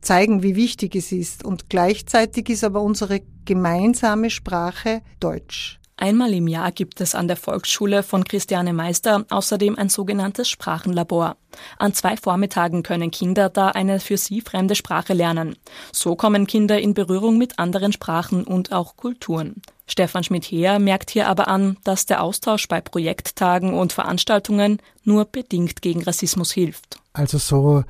zeigen, 0.00 0.42
wie 0.42 0.56
wichtig 0.56 0.96
es 0.96 1.12
ist. 1.12 1.44
Und 1.44 1.68
gleichzeitig 1.70 2.48
ist 2.48 2.64
aber 2.64 2.82
unsere 2.82 3.20
gemeinsame 3.44 4.30
Sprache 4.30 5.02
Deutsch. 5.20 5.78
Einmal 6.00 6.32
im 6.32 6.46
Jahr 6.46 6.70
gibt 6.70 7.00
es 7.00 7.16
an 7.16 7.26
der 7.26 7.36
Volksschule 7.36 8.04
von 8.04 8.22
Christiane 8.22 8.72
Meister 8.72 9.26
außerdem 9.30 9.76
ein 9.76 9.88
sogenanntes 9.88 10.48
Sprachenlabor. 10.48 11.36
An 11.76 11.92
zwei 11.92 12.16
Vormittagen 12.16 12.84
können 12.84 13.10
Kinder 13.10 13.48
da 13.48 13.70
eine 13.70 13.98
für 13.98 14.16
sie 14.16 14.40
fremde 14.40 14.76
Sprache 14.76 15.12
lernen. 15.12 15.56
So 15.92 16.14
kommen 16.14 16.46
Kinder 16.46 16.80
in 16.80 16.94
Berührung 16.94 17.36
mit 17.36 17.58
anderen 17.58 17.92
Sprachen 17.92 18.44
und 18.44 18.70
auch 18.70 18.96
Kulturen. 18.96 19.60
Stefan 19.88 20.22
Schmidt-Heer 20.22 20.78
merkt 20.78 21.10
hier 21.10 21.26
aber 21.26 21.48
an, 21.48 21.78
dass 21.82 22.06
der 22.06 22.22
Austausch 22.22 22.68
bei 22.68 22.80
Projekttagen 22.80 23.74
und 23.74 23.92
Veranstaltungen 23.92 24.78
nur 25.02 25.24
bedingt 25.24 25.82
gegen 25.82 26.04
Rassismus 26.04 26.52
hilft. 26.52 27.00
Also 27.12 27.38
so 27.38 27.82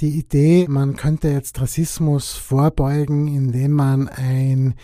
die 0.00 0.18
Idee, 0.18 0.66
man 0.68 0.96
könnte 0.96 1.28
jetzt 1.28 1.60
Rassismus 1.60 2.32
vorbeugen, 2.32 3.28
indem 3.28 3.72
man 3.72 4.08
ein 4.08 4.74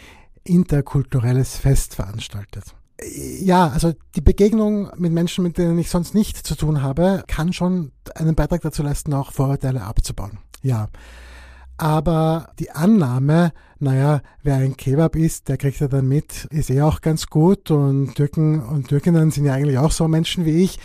interkulturelles 0.44 1.56
Fest 1.56 1.94
veranstaltet. 1.94 2.74
Ja, 3.40 3.68
also 3.68 3.92
die 4.14 4.20
Begegnung 4.20 4.90
mit 4.96 5.12
Menschen, 5.12 5.44
mit 5.44 5.58
denen 5.58 5.78
ich 5.78 5.90
sonst 5.90 6.14
nichts 6.14 6.42
zu 6.42 6.54
tun 6.54 6.82
habe, 6.82 7.24
kann 7.26 7.52
schon 7.52 7.92
einen 8.14 8.34
Beitrag 8.34 8.62
dazu 8.62 8.82
leisten, 8.82 9.12
auch 9.12 9.32
Vorurteile 9.32 9.82
abzubauen. 9.82 10.38
Ja. 10.62 10.88
Aber 11.78 12.52
die 12.58 12.70
Annahme, 12.70 13.52
naja, 13.78 14.22
wer 14.42 14.56
ein 14.56 14.78
Kebab 14.78 15.14
isst, 15.14 15.48
der 15.48 15.58
kriegt 15.58 15.80
er 15.82 15.88
dann 15.88 16.08
mit, 16.08 16.46
ist 16.46 16.70
eh 16.70 16.80
auch 16.80 17.02
ganz 17.02 17.26
gut 17.26 17.70
und 17.70 18.14
Türken 18.14 18.62
und 18.62 18.88
Türkinnen 18.88 19.30
sind 19.30 19.44
ja 19.44 19.52
eigentlich 19.52 19.76
auch 19.76 19.90
so 19.90 20.08
Menschen 20.08 20.46
wie 20.46 20.62
ich 20.62 20.78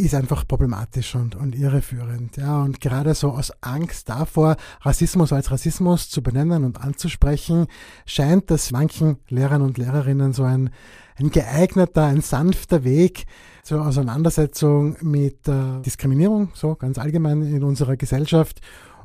ist 0.00 0.14
einfach 0.14 0.46
problematisch 0.46 1.14
und, 1.14 1.36
und 1.36 1.54
irreführend. 1.54 2.36
Ja, 2.36 2.62
und 2.62 2.80
gerade 2.80 3.14
so 3.14 3.30
aus 3.30 3.52
Angst 3.60 4.08
davor, 4.08 4.56
Rassismus 4.80 5.32
als 5.32 5.50
Rassismus 5.50 6.08
zu 6.08 6.22
benennen 6.22 6.64
und 6.64 6.80
anzusprechen, 6.80 7.66
scheint 8.06 8.50
das 8.50 8.72
manchen 8.72 9.18
Lehrern 9.28 9.62
und 9.62 9.78
Lehrerinnen 9.78 10.32
so 10.32 10.44
ein, 10.44 10.70
ein 11.16 11.30
geeigneter, 11.30 12.06
ein 12.06 12.22
sanfter 12.22 12.84
Weg 12.84 13.26
zur 13.62 13.86
Auseinandersetzung 13.86 14.96
mit 15.02 15.46
äh, 15.46 15.80
Diskriminierung, 15.84 16.50
so 16.54 16.74
ganz 16.74 16.98
allgemein 16.98 17.42
in 17.42 17.62
unserer 17.62 17.96
Gesellschaft 17.96 18.60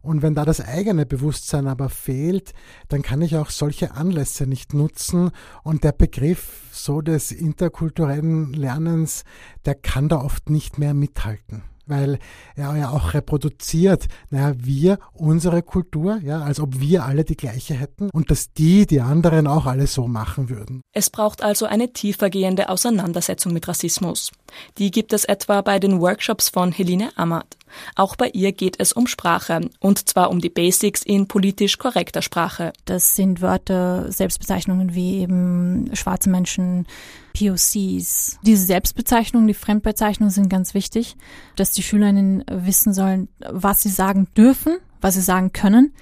und 0.06 0.22
wenn 0.22 0.36
da 0.36 0.46
das 0.46 0.62
eigene 0.62 1.06
Bewusstsein 1.06 1.68
aber 1.68 1.90
fehlt, 1.90 2.54
dann 2.88 3.02
kann 3.02 3.22
ich 3.22 3.36
auch 3.36 3.50
solche 3.50 3.92
Anlässe 3.92 4.48
nicht 4.48 4.74
nutzen. 4.74 5.32
Und 5.64 5.84
der 5.84 5.92
Begriff 5.92 6.64
so 6.72 7.02
des 7.02 7.32
interkulturellen 7.32 8.54
Lernens, 8.54 9.24
der 9.66 9.76
kann 9.76 10.08
da 10.08 10.22
oft 10.22 10.50
nicht 10.50 10.78
mehr 10.78 10.94
mithalten 10.94 11.64
weil 11.88 12.20
er 12.56 12.76
ja 12.76 12.90
auch 12.90 13.14
reproduziert, 13.14 14.08
naja, 14.30 14.54
wir, 14.58 15.00
unsere 15.14 15.62
Kultur, 15.62 16.20
ja, 16.24 16.42
als 16.42 16.60
ob 16.60 16.80
wir 16.80 17.06
alle 17.06 17.24
die 17.24 17.38
gleiche 17.38 17.74
hätten 17.74 18.10
und 18.12 18.32
dass 18.32 18.54
die, 18.54 18.86
die 18.86 19.02
anderen 19.02 19.48
auch 19.48 19.66
alle 19.66 19.88
so 19.88 20.08
machen 20.08 20.50
würden. 20.50 20.82
Es 20.94 21.10
braucht 21.10 21.44
also 21.44 21.66
eine 21.66 21.94
tiefergehende 21.94 22.70
Auseinandersetzung 22.70 23.54
mit 23.54 23.68
Rassismus. 23.68 24.32
Die 24.78 24.92
gibt 24.92 25.14
es 25.14 25.26
etwa 25.26 25.62
bei 25.62 25.80
den 25.80 26.02
Workshops 26.02 26.50
von 26.50 26.72
Helene 26.72 27.10
Ammert. 27.18 27.58
Auch 27.96 28.16
bei 28.16 28.30
ihr 28.30 28.52
geht 28.52 28.80
es 28.80 28.94
um 28.94 29.08
Sprache 29.08 29.70
und 29.80 30.08
zwar 30.08 30.30
um 30.30 30.40
die 30.40 30.50
Basics 30.50 31.04
in 31.04 31.28
politisch 31.28 31.78
korrekter 31.78 32.22
Sprache. 32.22 32.74
Das 32.86 33.16
sind 33.16 33.42
Wörter, 33.42 34.12
Selbstbezeichnungen 34.12 34.96
wie 34.96 35.20
eben 35.20 35.90
schwarze 35.94 36.30
Menschen, 36.30 36.88
POCs. 37.36 38.40
Diese 38.44 38.66
Selbstbezeichnungen, 38.66 39.48
die 39.48 39.54
Fremdbezeichnungen 39.54 40.32
sind 40.32 40.50
ganz 40.50 40.74
wichtig, 40.74 41.18
dass 41.56 41.72
die 41.72 41.84
Schülerinnen 41.84 42.44
wissen 42.50 42.94
sollen, 42.94 43.28
was 43.40 43.82
sie 43.82 43.90
sagen 43.90 44.28
dürfen, 44.36 44.78
was 45.02 45.16
sie 45.16 45.22
sagen 45.22 45.52
können. 45.52 45.94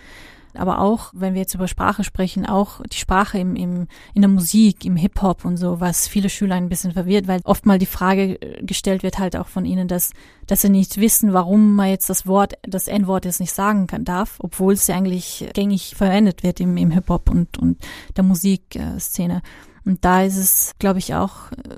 Aber 0.55 0.79
auch, 0.79 1.09
wenn 1.13 1.33
wir 1.33 1.41
jetzt 1.41 1.55
über 1.55 1.67
Sprache 1.67 2.03
sprechen, 2.03 2.45
auch 2.45 2.81
die 2.81 2.97
Sprache 2.97 3.39
im, 3.39 3.55
im, 3.55 3.87
in 4.13 4.21
der 4.21 4.29
Musik, 4.29 4.85
im 4.85 4.95
Hip-Hop 4.95 5.45
und 5.45 5.57
so, 5.57 5.79
was 5.79 6.07
viele 6.07 6.29
Schüler 6.29 6.53
ein 6.53 6.69
bisschen 6.69 6.91
verwirrt, 6.91 7.27
weil 7.27 7.41
oft 7.43 7.65
mal 7.65 7.79
die 7.79 7.87
Frage 7.87 8.37
gestellt 8.61 9.01
wird 9.01 9.17
halt 9.17 9.35
auch 9.35 9.47
von 9.47 9.65
ihnen, 9.65 9.87
dass, 9.87 10.11
dass 10.45 10.61
sie 10.61 10.69
nicht 10.69 10.97
wissen, 10.97 11.33
warum 11.33 11.73
man 11.73 11.89
jetzt 11.89 12.07
das 12.07 12.27
Wort, 12.27 12.53
das 12.61 12.87
N-Wort 12.87 13.25
jetzt 13.25 13.39
nicht 13.39 13.53
sagen 13.53 13.87
kann, 13.87 14.05
darf, 14.05 14.35
obwohl 14.39 14.73
es 14.73 14.85
ja 14.85 14.95
eigentlich 14.95 15.49
gängig 15.53 15.95
verwendet 15.95 16.43
wird 16.43 16.59
im, 16.59 16.77
im 16.77 16.91
Hip-Hop 16.91 17.31
und, 17.31 17.57
und 17.57 17.79
der 18.15 18.23
Musikszene. 18.23 19.37
Äh, 19.37 19.72
und 19.85 20.05
da 20.05 20.23
ist 20.23 20.37
es, 20.37 20.73
glaube 20.79 20.99
ich, 20.99 21.13
auch 21.13 21.51
äh, 21.51 21.77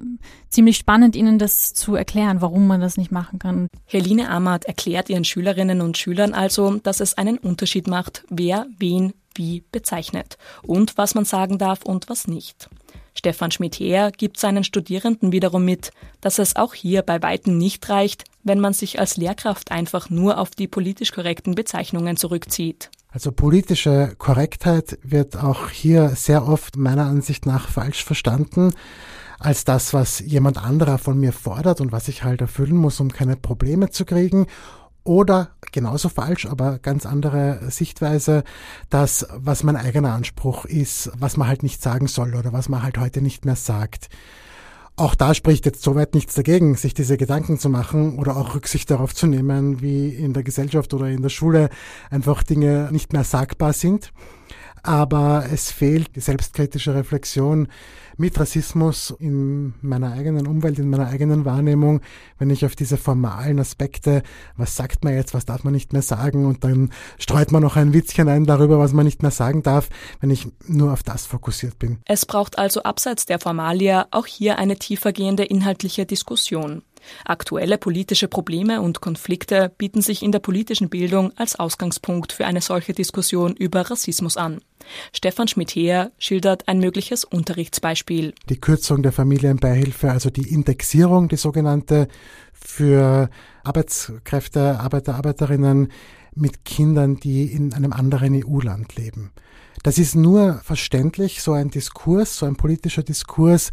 ziemlich 0.49 0.77
spannend, 0.77 1.15
ihnen 1.15 1.39
das 1.39 1.73
zu 1.73 1.95
erklären, 1.95 2.41
warum 2.41 2.67
man 2.67 2.81
das 2.81 2.97
nicht 2.97 3.11
machen 3.11 3.39
kann. 3.39 3.67
Helene 3.85 4.29
Amart 4.29 4.65
erklärt 4.65 5.09
ihren 5.09 5.23
Schülerinnen 5.23 5.81
und 5.81 5.97
Schülern 5.97 6.33
also, 6.33 6.75
dass 6.75 6.99
es 6.99 7.17
einen 7.17 7.37
Unterschied 7.37 7.87
macht, 7.87 8.23
wer 8.29 8.67
wen 8.77 9.13
wie 9.33 9.63
bezeichnet 9.71 10.37
und 10.63 10.97
was 10.97 11.15
man 11.15 11.25
sagen 11.25 11.57
darf 11.57 11.83
und 11.83 12.09
was 12.09 12.27
nicht. 12.27 12.69
Stefan 13.17 13.51
Schmidt-Heer 13.51 14.11
gibt 14.11 14.39
seinen 14.39 14.63
Studierenden 14.63 15.31
wiederum 15.31 15.65
mit, 15.65 15.91
dass 16.21 16.37
es 16.37 16.55
auch 16.55 16.73
hier 16.73 17.01
bei 17.01 17.21
Weitem 17.21 17.57
nicht 17.57 17.87
reicht, 17.89 18.25
wenn 18.43 18.59
man 18.59 18.73
sich 18.73 18.99
als 18.99 19.17
Lehrkraft 19.17 19.71
einfach 19.71 20.09
nur 20.09 20.37
auf 20.37 20.51
die 20.51 20.67
politisch 20.67 21.11
korrekten 21.11 21.55
Bezeichnungen 21.55 22.17
zurückzieht. 22.17 22.91
Also 23.09 23.31
politische 23.31 24.13
Korrektheit 24.17 24.99
wird 25.01 25.37
auch 25.37 25.69
hier 25.69 26.09
sehr 26.09 26.47
oft 26.47 26.75
meiner 26.75 27.05
Ansicht 27.05 27.45
nach 27.45 27.69
falsch 27.69 28.03
verstanden 28.03 28.73
als 29.39 29.63
das, 29.63 29.93
was 29.93 30.19
jemand 30.19 30.57
anderer 30.57 30.97
von 30.97 31.19
mir 31.19 31.33
fordert 31.33 31.81
und 31.81 31.91
was 31.91 32.07
ich 32.07 32.23
halt 32.23 32.41
erfüllen 32.41 32.75
muss, 32.75 32.99
um 32.99 33.11
keine 33.11 33.35
Probleme 33.35 33.89
zu 33.89 34.05
kriegen. 34.05 34.47
Oder 35.05 35.51
genauso 35.71 36.09
falsch, 36.09 36.47
aber 36.47 36.79
ganz 36.79 37.05
andere 37.05 37.59
Sichtweise, 37.69 38.43
das, 38.89 39.27
was 39.35 39.61
mein 39.61 39.75
eigener 39.75 40.13
Anspruch 40.13 40.65
ist, 40.65 41.11
was 41.19 41.37
man 41.37 41.47
halt 41.47 41.61
nicht 41.61 41.81
sagen 41.81 42.07
soll 42.07 42.33
oder 42.33 42.53
was 42.53 42.69
man 42.69 42.81
halt 42.81 42.97
heute 42.97 43.21
nicht 43.21 43.45
mehr 43.45 43.55
sagt. 43.55 44.09
Auch 44.97 45.13
da 45.13 45.35
spricht 45.35 45.67
jetzt 45.67 45.83
soweit 45.83 46.15
nichts 46.15 46.33
dagegen, 46.33 46.73
sich 46.75 46.95
diese 46.95 47.17
Gedanken 47.17 47.59
zu 47.59 47.69
machen 47.69 48.17
oder 48.17 48.35
auch 48.35 48.55
Rücksicht 48.55 48.89
darauf 48.89 49.13
zu 49.13 49.27
nehmen, 49.27 49.79
wie 49.79 50.09
in 50.09 50.33
der 50.33 50.41
Gesellschaft 50.41 50.91
oder 50.95 51.07
in 51.07 51.21
der 51.21 51.29
Schule 51.29 51.69
einfach 52.09 52.41
Dinge 52.41 52.89
nicht 52.91 53.13
mehr 53.13 53.25
sagbar 53.25 53.73
sind. 53.73 54.11
Aber 54.85 55.45
es 55.51 55.71
fehlt 55.71 56.15
die 56.15 56.19
selbstkritische 56.19 56.93
Reflexion 56.93 57.67
mit 58.17 58.39
Rassismus 58.39 59.13
in 59.19 59.73
meiner 59.81 60.13
eigenen 60.13 60.47
Umwelt, 60.47 60.79
in 60.79 60.89
meiner 60.89 61.07
eigenen 61.07 61.43
Wahrnehmung, 61.43 62.01
wenn 62.37 62.49
ich 62.49 62.65
auf 62.65 62.75
diese 62.75 62.97
formalen 62.97 63.59
Aspekte, 63.59 64.23
was 64.55 64.75
sagt 64.75 65.03
man 65.03 65.13
jetzt, 65.13 65.33
was 65.33 65.45
darf 65.45 65.63
man 65.63 65.73
nicht 65.73 65.91
mehr 65.91 66.01
sagen 66.01 66.45
und 66.45 66.63
dann 66.63 66.91
streut 67.17 67.51
man 67.51 67.61
noch 67.61 67.75
ein 67.75 67.93
Witzchen 67.93 68.29
ein 68.29 68.45
darüber, 68.45 68.79
was 68.79 68.93
man 68.93 69.05
nicht 69.05 69.21
mehr 69.21 69.31
sagen 69.31 69.63
darf, 69.63 69.89
wenn 70.21 70.29
ich 70.29 70.47
nur 70.67 70.93
auf 70.93 71.03
das 71.03 71.25
fokussiert 71.25 71.79
bin. 71.79 71.99
Es 72.05 72.25
braucht 72.25 72.57
also 72.57 72.83
abseits 72.83 73.25
der 73.25 73.39
Formalia 73.39 74.07
auch 74.11 74.25
hier 74.25 74.57
eine 74.57 74.77
tiefergehende 74.77 75.43
inhaltliche 75.43 76.05
Diskussion. 76.05 76.83
Aktuelle 77.25 77.77
politische 77.77 78.27
Probleme 78.27 78.81
und 78.81 79.01
Konflikte 79.01 79.71
bieten 79.77 80.01
sich 80.01 80.23
in 80.23 80.31
der 80.31 80.39
politischen 80.39 80.89
Bildung 80.89 81.31
als 81.35 81.57
Ausgangspunkt 81.57 82.31
für 82.31 82.45
eine 82.45 82.61
solche 82.61 82.93
Diskussion 82.93 83.55
über 83.55 83.81
Rassismus 83.81 84.37
an. 84.37 84.61
Stefan 85.13 85.47
Schmidt-Heer 85.47 86.11
schildert 86.17 86.67
ein 86.67 86.79
mögliches 86.79 87.23
Unterrichtsbeispiel. 87.23 88.33
Die 88.49 88.59
Kürzung 88.59 89.01
der 89.01 89.11
Familienbeihilfe, 89.11 90.11
also 90.11 90.29
die 90.29 90.53
Indexierung, 90.53 91.27
die 91.27 91.37
sogenannte, 91.37 92.07
für 92.53 93.29
Arbeitskräfte, 93.63 94.79
Arbeiter, 94.79 95.15
Arbeiterinnen 95.15 95.91
mit 96.35 96.65
Kindern, 96.65 97.17
die 97.17 97.45
in 97.45 97.73
einem 97.73 97.93
anderen 97.93 98.43
EU-Land 98.43 98.95
leben. 98.95 99.31
Das 99.83 99.97
ist 99.97 100.15
nur 100.15 100.61
verständlich, 100.63 101.41
so 101.41 101.53
ein 101.53 101.69
Diskurs, 101.69 102.37
so 102.37 102.45
ein 102.45 102.55
politischer 102.55 103.03
Diskurs, 103.03 103.71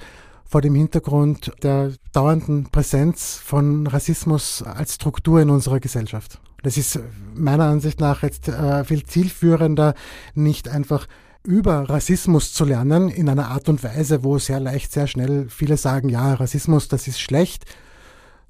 vor 0.53 0.61
dem 0.61 0.75
Hintergrund 0.75 1.51
der 1.63 1.93
dauernden 2.13 2.65
Präsenz 2.65 3.41
von 3.43 3.87
Rassismus 3.87 4.63
als 4.63 4.97
Struktur 4.97 5.41
in 5.41 5.49
unserer 5.49 5.81
Gesellschaft. 5.81 6.41
Das 6.63 6.77
ist 6.77 7.01
meiner 7.35 7.65
Ansicht 7.65 8.01
nach 8.01 8.23
jetzt 8.23 8.49
äh, 8.49 8.85
viel 8.85 9.03
zielführender, 9.05 9.95
nicht 10.35 10.69
einfach 10.69 11.07
über 11.43 11.89
Rassismus 11.89 12.53
zu 12.53 12.67
lernen 12.67 13.09
in 13.09 13.31
einer 13.31 13.49
Art 13.49 13.71
und 13.71 13.83
Weise, 13.83 14.25
wo 14.25 14.37
sehr 14.37 14.61
leicht, 14.61 14.93
sehr 14.93 15.07
schnell 15.07 15.47
viele 15.49 15.79
sagen, 15.79 16.11
ja, 16.11 16.35
Rassismus, 16.35 16.87
das 16.87 17.09
ist 17.09 17.19
schlecht, 17.19 17.65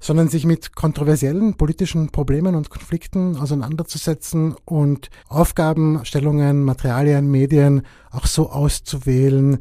sondern 0.01 0.27
sich 0.27 0.45
mit 0.45 0.75
kontroversiellen 0.75 1.53
politischen 1.53 2.09
Problemen 2.09 2.55
und 2.55 2.69
Konflikten 2.69 3.37
auseinanderzusetzen 3.37 4.55
und 4.65 5.09
Aufgabenstellungen, 5.29 6.65
Materialien, 6.65 7.31
Medien 7.31 7.83
auch 8.11 8.25
so 8.25 8.49
auszuwählen, 8.49 9.59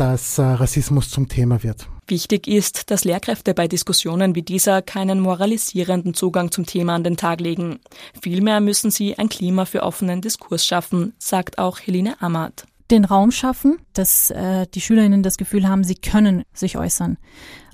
dass 0.00 0.38
äh, 0.38 0.42
Rassismus 0.42 1.10
zum 1.10 1.28
Thema 1.28 1.62
wird. 1.62 1.86
Wichtig 2.08 2.48
ist, 2.48 2.90
dass 2.90 3.04
Lehrkräfte 3.04 3.52
bei 3.52 3.68
Diskussionen 3.68 4.34
wie 4.34 4.40
dieser 4.42 4.80
keinen 4.80 5.20
moralisierenden 5.20 6.14
Zugang 6.14 6.50
zum 6.50 6.64
Thema 6.64 6.94
an 6.94 7.04
den 7.04 7.18
Tag 7.18 7.40
legen. 7.40 7.80
Vielmehr 8.20 8.60
müssen 8.60 8.90
sie 8.90 9.18
ein 9.18 9.28
Klima 9.28 9.66
für 9.66 9.82
offenen 9.82 10.22
Diskurs 10.22 10.64
schaffen, 10.64 11.12
sagt 11.18 11.58
auch 11.58 11.78
Helene 11.78 12.20
Amart. 12.22 12.64
Den 12.90 13.04
Raum 13.04 13.30
schaffen, 13.30 13.78
dass 13.92 14.30
äh, 14.30 14.66
die 14.74 14.80
Schülerinnen 14.80 15.22
das 15.22 15.36
Gefühl 15.36 15.68
haben, 15.68 15.84
sie 15.84 15.96
können 15.96 16.44
sich 16.54 16.78
äußern, 16.78 17.18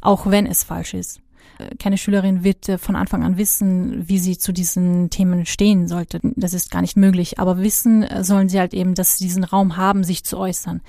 auch 0.01 0.29
wenn 0.29 0.47
es 0.47 0.65
falsch 0.65 0.95
ist. 0.95 1.21
Äh, 1.59 1.77
keine 1.77 1.97
Schülerin 1.97 2.43
wird 2.43 2.69
äh, 2.69 2.77
von 2.77 2.97
Anfang 2.97 3.23
an 3.23 3.39
wissen, 3.39 4.09
wie 4.09 4.19
sie 4.19 4.37
zu 4.37 4.53
diesen 4.53 5.11
Themen 5.11 5.47
stehen 5.47 5.87
sollte. 5.87 6.21
Das 6.35 6.55
ist 6.55 6.73
gar 6.73 6.83
nicht 6.83 6.97
möglich. 6.97 7.39
Aber 7.39 7.59
wissen 7.59 8.05
sollen 8.23 8.49
sie 8.49 8.59
halt 8.59 8.75
eben, 8.75 8.95
dass 8.97 9.17
sie 9.17 9.25
diesen 9.25 9.45
Raum 9.45 9.77
haben, 9.77 10.05
sich 10.05 10.25
zu 10.25 10.37
äußern. 10.39 10.83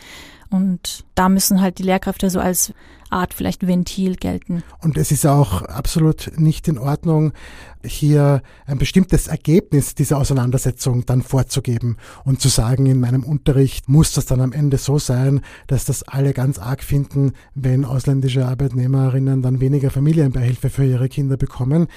Und 0.50 1.06
da 1.16 1.30
müssen 1.30 1.62
halt 1.62 1.80
die 1.80 1.84
Lehrkräfte 1.84 2.30
so 2.30 2.40
als 2.40 2.74
Art 3.10 3.34
vielleicht 3.34 3.66
Ventil 3.66 4.16
gelten. 4.16 4.64
Und 4.82 4.98
es 4.98 5.12
ist 5.12 5.26
auch 5.26 5.62
absolut 5.62 6.32
nicht 6.38 6.68
in 6.68 6.78
Ordnung, 6.78 7.32
hier 7.86 8.42
ein 8.66 8.78
bestimmtes 8.78 9.28
Ergebnis 9.28 9.96
dieser 9.96 10.18
Auseinandersetzung 10.18 11.06
dann 11.06 11.22
vorzugeben 11.22 11.98
und 12.26 12.42
zu 12.42 12.50
sagen, 12.50 12.86
in 12.86 13.00
meinem 13.00 13.24
Unterricht 13.24 13.88
muss 13.88 14.12
das 14.12 14.26
dann 14.26 14.42
am 14.42 14.52
Ende 14.52 14.78
so 14.78 15.00
sein, 15.00 15.42
dass 15.68 15.86
das 15.86 16.04
alle 16.04 16.34
ganz 16.34 16.60
arg 16.60 16.84
finden, 16.84 17.32
wenn 17.56 17.86
ausländische 17.86 18.46
Arbeitnehmerinnen 18.46 19.42
dann 19.42 19.62
weniger 19.62 19.90
Familienbeihilfe 19.90 20.70
für 20.70 20.86
ihre 20.86 21.08
Kinder 21.08 21.38
bekommen, 21.38 21.88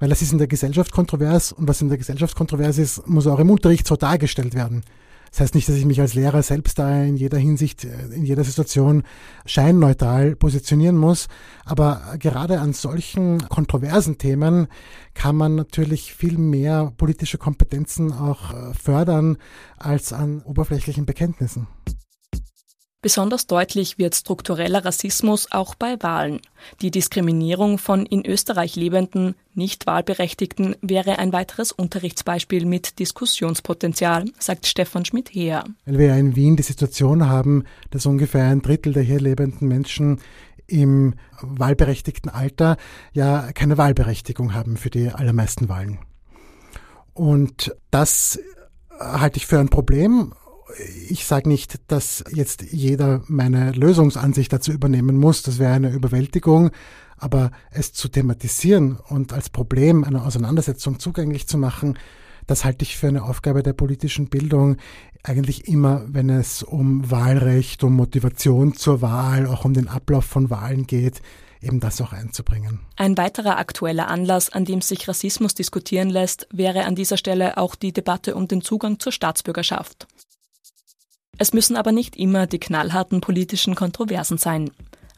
weil 0.00 0.10
das 0.10 0.20
ist 0.20 0.32
in 0.32 0.38
der 0.38 0.48
Gesellschaft 0.48 0.92
kontrovers 0.92 1.52
und 1.52 1.66
was 1.66 1.80
in 1.80 1.88
der 1.88 1.98
Gesellschaft 1.98 2.36
kontrovers 2.36 2.76
ist, 2.76 3.06
muss 3.08 3.26
auch 3.26 3.38
im 3.38 3.50
Unterricht 3.50 3.86
so 3.86 3.96
dargestellt 3.96 4.54
werden. 4.54 4.82
Das 5.30 5.40
heißt 5.40 5.54
nicht, 5.54 5.68
dass 5.68 5.76
ich 5.76 5.84
mich 5.84 6.00
als 6.00 6.14
Lehrer 6.14 6.42
selbst 6.42 6.78
da 6.78 7.02
in 7.02 7.16
jeder 7.16 7.38
Hinsicht, 7.38 7.84
äh, 7.84 8.06
in 8.14 8.24
jeder 8.24 8.44
Situation 8.44 9.02
scheinneutral 9.46 10.36
positionieren 10.36 10.96
muss. 10.96 11.28
Aber 11.64 12.02
gerade 12.18 12.60
an 12.60 12.72
solchen 12.72 13.48
kontroversen 13.48 14.18
Themen 14.18 14.68
kann 15.14 15.36
man 15.36 15.54
natürlich 15.54 16.14
viel 16.14 16.38
mehr 16.38 16.92
politische 16.96 17.38
Kompetenzen 17.38 18.12
auch 18.12 18.52
äh, 18.52 18.74
fördern 18.74 19.36
als 19.76 20.12
an 20.12 20.42
oberflächlichen 20.42 21.06
Bekenntnissen. 21.06 21.66
Besonders 23.00 23.46
deutlich 23.46 23.96
wird 23.98 24.16
struktureller 24.16 24.84
Rassismus 24.84 25.52
auch 25.52 25.76
bei 25.76 25.96
Wahlen. 26.00 26.40
Die 26.80 26.90
Diskriminierung 26.90 27.78
von 27.78 28.04
in 28.04 28.26
Österreich 28.26 28.74
lebenden, 28.74 29.36
nicht 29.54 29.86
Wahlberechtigten 29.86 30.74
wäre 30.82 31.20
ein 31.20 31.32
weiteres 31.32 31.70
Unterrichtsbeispiel 31.70 32.66
mit 32.66 32.98
Diskussionspotenzial, 32.98 34.24
sagt 34.40 34.66
Stefan 34.66 35.04
Schmidt-Heer. 35.04 35.62
Weil 35.86 35.98
wir 35.98 36.16
in 36.16 36.34
Wien 36.34 36.56
die 36.56 36.64
Situation 36.64 37.28
haben, 37.28 37.62
dass 37.90 38.04
ungefähr 38.04 38.46
ein 38.46 38.62
Drittel 38.62 38.92
der 38.92 39.04
hier 39.04 39.20
lebenden 39.20 39.68
Menschen 39.68 40.20
im 40.66 41.14
wahlberechtigten 41.40 42.30
Alter 42.30 42.78
ja 43.12 43.52
keine 43.52 43.78
Wahlberechtigung 43.78 44.54
haben 44.54 44.76
für 44.76 44.90
die 44.90 45.10
allermeisten 45.10 45.68
Wahlen. 45.68 46.00
Und 47.14 47.76
das 47.92 48.40
halte 48.98 49.36
ich 49.36 49.46
für 49.46 49.60
ein 49.60 49.68
Problem 49.68 50.34
ich 51.08 51.24
sage 51.24 51.48
nicht, 51.48 51.80
dass 51.88 52.24
jetzt 52.32 52.62
jeder 52.62 53.22
meine 53.26 53.72
Lösungsansicht 53.72 54.52
dazu 54.52 54.72
übernehmen 54.72 55.16
muss. 55.16 55.42
Das 55.42 55.58
wäre 55.58 55.72
eine 55.72 55.90
Überwältigung. 55.90 56.70
Aber 57.16 57.50
es 57.70 57.92
zu 57.92 58.08
thematisieren 58.08 58.98
und 59.08 59.32
als 59.32 59.50
Problem 59.50 60.04
einer 60.04 60.24
Auseinandersetzung 60.24 61.00
zugänglich 61.00 61.48
zu 61.48 61.58
machen, 61.58 61.98
das 62.46 62.64
halte 62.64 62.84
ich 62.84 62.96
für 62.96 63.08
eine 63.08 63.24
Aufgabe 63.24 63.62
der 63.62 63.72
politischen 63.72 64.28
Bildung. 64.28 64.76
Eigentlich 65.24 65.66
immer, 65.66 66.04
wenn 66.06 66.30
es 66.30 66.62
um 66.62 67.10
Wahlrecht, 67.10 67.82
um 67.82 67.94
Motivation 67.94 68.74
zur 68.74 69.02
Wahl, 69.02 69.46
auch 69.46 69.64
um 69.64 69.74
den 69.74 69.88
Ablauf 69.88 70.24
von 70.24 70.48
Wahlen 70.48 70.86
geht, 70.86 71.20
eben 71.60 71.80
das 71.80 72.00
auch 72.00 72.12
einzubringen. 72.12 72.80
Ein 72.96 73.16
weiterer 73.18 73.58
aktueller 73.58 74.08
Anlass, 74.08 74.48
an 74.50 74.64
dem 74.64 74.80
sich 74.80 75.08
Rassismus 75.08 75.54
diskutieren 75.54 76.08
lässt, 76.08 76.46
wäre 76.52 76.84
an 76.84 76.94
dieser 76.94 77.16
Stelle 77.16 77.58
auch 77.58 77.74
die 77.74 77.92
Debatte 77.92 78.34
um 78.34 78.48
den 78.48 78.62
Zugang 78.62 78.98
zur 79.00 79.12
Staatsbürgerschaft. 79.12 80.06
Es 81.40 81.52
müssen 81.52 81.76
aber 81.76 81.92
nicht 81.92 82.16
immer 82.16 82.48
die 82.48 82.58
knallharten 82.58 83.20
politischen 83.20 83.76
Kontroversen 83.76 84.38
sein. 84.38 84.70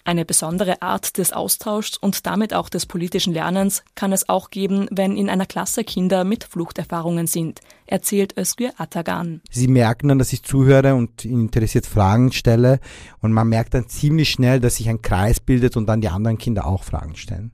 Eine 0.04 0.26
besondere 0.26 0.82
Art 0.82 1.16
des 1.16 1.32
Austauschs 1.32 1.96
und 1.96 2.26
damit 2.26 2.52
auch 2.52 2.68
des 2.68 2.84
politischen 2.84 3.32
Lernens 3.32 3.82
kann 3.94 4.12
es 4.12 4.28
auch 4.28 4.50
geben, 4.50 4.86
wenn 4.90 5.16
in 5.16 5.30
einer 5.30 5.46
Klasse 5.46 5.82
Kinder 5.82 6.24
mit 6.24 6.44
Fluchterfahrungen 6.44 7.26
sind, 7.26 7.60
erzählt 7.86 8.36
Özgür 8.36 8.72
Atagan. 8.76 9.40
Sie 9.50 9.68
merken 9.68 10.08
dann, 10.08 10.18
dass 10.18 10.32
ich 10.32 10.42
zuhöre 10.42 10.94
und 10.94 11.24
interessiert 11.24 11.86
Fragen 11.86 12.32
stelle 12.32 12.80
und 13.20 13.32
man 13.32 13.48
merkt 13.48 13.72
dann 13.72 13.88
ziemlich 13.88 14.30
schnell, 14.30 14.60
dass 14.60 14.76
sich 14.76 14.88
ein 14.88 15.00
Kreis 15.02 15.40
bildet 15.40 15.76
und 15.76 15.86
dann 15.86 16.02
die 16.02 16.08
anderen 16.08 16.38
Kinder 16.38 16.66
auch 16.66 16.84
Fragen 16.84 17.16
stellen. 17.16 17.52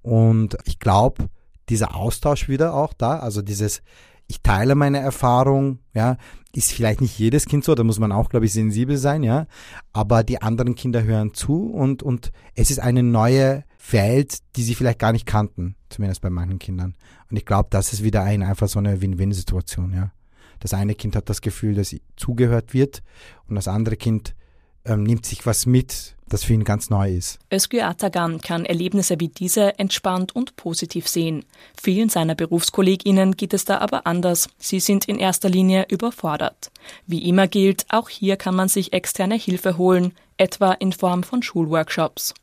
Und 0.00 0.56
ich 0.64 0.78
glaube, 0.78 1.28
dieser 1.68 1.94
Austausch 1.94 2.48
wieder 2.48 2.74
auch 2.74 2.94
da, 2.94 3.18
also 3.18 3.42
dieses 3.42 3.82
ich 4.28 4.42
teile 4.42 4.74
meine 4.74 4.98
Erfahrung, 4.98 5.78
ja, 5.94 6.18
ist 6.52 6.72
vielleicht 6.72 7.00
nicht 7.00 7.18
jedes 7.18 7.46
Kind 7.46 7.64
so, 7.64 7.74
da 7.74 7.82
muss 7.82 7.98
man 7.98 8.12
auch, 8.12 8.28
glaube 8.28 8.46
ich, 8.46 8.52
sensibel 8.52 8.98
sein, 8.98 9.22
ja. 9.22 9.46
Aber 9.92 10.22
die 10.22 10.42
anderen 10.42 10.74
Kinder 10.74 11.02
hören 11.02 11.32
zu 11.32 11.70
und, 11.70 12.02
und 12.02 12.30
es 12.54 12.70
ist 12.70 12.78
eine 12.78 13.02
neue 13.02 13.64
Welt, 13.90 14.38
die 14.56 14.62
sie 14.62 14.74
vielleicht 14.74 14.98
gar 14.98 15.12
nicht 15.12 15.26
kannten, 15.26 15.76
zumindest 15.88 16.20
bei 16.20 16.30
manchen 16.30 16.58
Kindern. 16.58 16.94
Und 17.30 17.38
ich 17.38 17.46
glaube, 17.46 17.68
das 17.70 17.92
ist 17.92 18.04
wieder 18.04 18.22
ein, 18.22 18.42
einfach 18.42 18.68
so 18.68 18.78
eine 18.78 19.00
Win-Win-Situation, 19.00 19.94
ja. 19.94 20.12
Das 20.60 20.74
eine 20.74 20.94
Kind 20.94 21.16
hat 21.16 21.30
das 21.30 21.40
Gefühl, 21.40 21.74
dass 21.74 21.96
zugehört 22.16 22.74
wird 22.74 23.02
und 23.46 23.54
das 23.54 23.68
andere 23.68 23.96
Kind 23.96 24.34
ähm, 24.84 25.02
nimmt 25.02 25.26
sich 25.26 25.46
was 25.46 25.66
mit, 25.66 26.16
das 26.28 26.44
für 26.44 26.52
ihn 26.52 26.64
ganz 26.64 26.90
neu 26.90 27.14
ist. 27.14 27.38
Özgür 27.52 27.86
Atagan 27.86 28.40
kann 28.40 28.64
Erlebnisse 28.64 29.18
wie 29.18 29.28
diese 29.28 29.78
entspannt 29.78 30.34
und 30.34 30.56
positiv 30.56 31.08
sehen. 31.08 31.44
Vielen 31.80 32.08
seiner 32.08 32.34
Berufskolleginnen 32.34 33.36
geht 33.36 33.54
es 33.54 33.64
da 33.64 33.78
aber 33.78 34.06
anders. 34.06 34.48
Sie 34.58 34.80
sind 34.80 35.06
in 35.06 35.18
erster 35.18 35.48
Linie 35.48 35.86
überfordert. 35.88 36.70
Wie 37.06 37.28
immer 37.28 37.48
gilt, 37.48 37.86
auch 37.88 38.08
hier 38.08 38.36
kann 38.36 38.54
man 38.54 38.68
sich 38.68 38.92
externe 38.92 39.36
Hilfe 39.36 39.78
holen, 39.78 40.12
etwa 40.36 40.72
in 40.72 40.92
Form 40.92 41.22
von 41.22 41.42
Schulworkshops. 41.42 42.34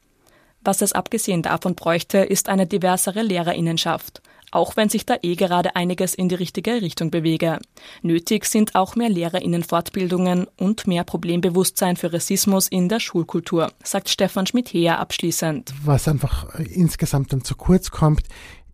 Was 0.62 0.82
es 0.82 0.94
abgesehen 0.94 1.44
davon 1.44 1.76
bräuchte, 1.76 2.18
ist 2.18 2.50
eine 2.50 2.66
diversere 2.66 3.22
Lehrerinnenschaft 3.22 4.22
auch 4.56 4.78
wenn 4.78 4.90
sich 4.90 5.06
da 5.06 5.18
eh 5.22 5.36
gerade 5.36 5.76
einiges 5.76 6.16
in 6.16 6.30
die 6.30 6.36
richtige 6.36 6.82
Richtung 6.82 7.12
bewege. 7.12 7.60
Nötig 8.02 8.46
sind 8.46 8.76
auch 8.76 8.96
mehr 8.96 9.10
Lehrerinnenfortbildungen 9.10 10.48
und 10.58 10.88
mehr 10.88 11.04
Problembewusstsein 11.04 11.98
für 11.98 12.14
Rassismus 12.14 12.68
in 12.68 12.90
der 12.90 13.00
Schulkultur, 13.00 13.72
sagt 13.84 14.10
Stefan 14.10 14.48
Schmidt-Heer 14.48 15.00
abschließend. 15.00 15.74
Was 15.84 16.08
einfach 16.08 16.56
insgesamt 16.56 17.34
dann 17.34 17.44
zu 17.44 17.56
kurz 17.56 17.92
kommt, 17.92 18.24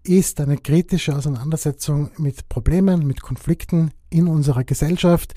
ist 0.03 0.39
eine 0.39 0.57
kritische 0.57 1.15
Auseinandersetzung 1.15 2.11
mit 2.17 2.49
Problemen, 2.49 3.05
mit 3.05 3.21
Konflikten 3.21 3.91
in 4.09 4.27
unserer 4.27 4.63
Gesellschaft 4.63 5.33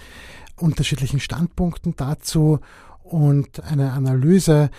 unterschiedlichen 0.56 1.20
Standpunkten 1.20 1.94
dazu 1.96 2.60
und 3.02 3.62
eine 3.64 3.92
Analyse, 3.92 4.70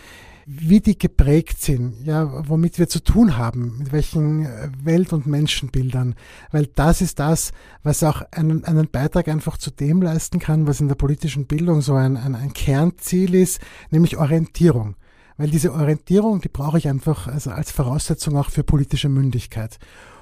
wie 0.46 0.80
die 0.80 0.98
geprägt 0.98 1.62
sind, 1.62 2.06
ja, 2.06 2.48
womit 2.48 2.78
wir 2.78 2.88
zu 2.88 3.04
tun 3.04 3.38
haben, 3.38 3.80
mit 3.80 3.92
welchen 3.92 4.48
Welt- 4.84 5.12
und 5.12 5.26
Menschenbildern, 5.26 6.14
weil 6.52 6.68
das 6.68 7.02
ist 7.02 7.20
das, 7.20 7.52
was 7.82 8.04
auch 8.04 8.22
einen, 8.32 8.64
einen 8.64 8.88
Beitrag 8.88 9.28
einfach 9.28 9.58
zu 9.58 9.72
dem 9.72 10.04
leisten 10.04 10.40
kann, 10.40 10.68
was 10.68 10.82
in 10.82 10.88
der 10.88 10.96
politischen 10.96 11.48
Bildung 11.48 11.82
so 11.82 11.96
ein, 11.96 12.16
ein, 12.16 12.36
ein 12.36 12.54
Kernziel 12.54 13.34
ist, 13.34 13.60
nämlich 13.90 14.18
Orientierung. 14.18 14.96
Weil 15.38 15.50
diese 15.50 15.74
Orientierung, 15.74 16.42
die 16.42 16.50
brauche 16.50 16.78
ich 16.78 16.88
einfach 16.88 17.28
also 17.28 17.50
als 17.50 17.72
Voraussetzung 17.72 18.38
auch 18.38 18.52
für 18.52 18.64
politische 18.64 19.10
Mündigkeit. 19.10 19.80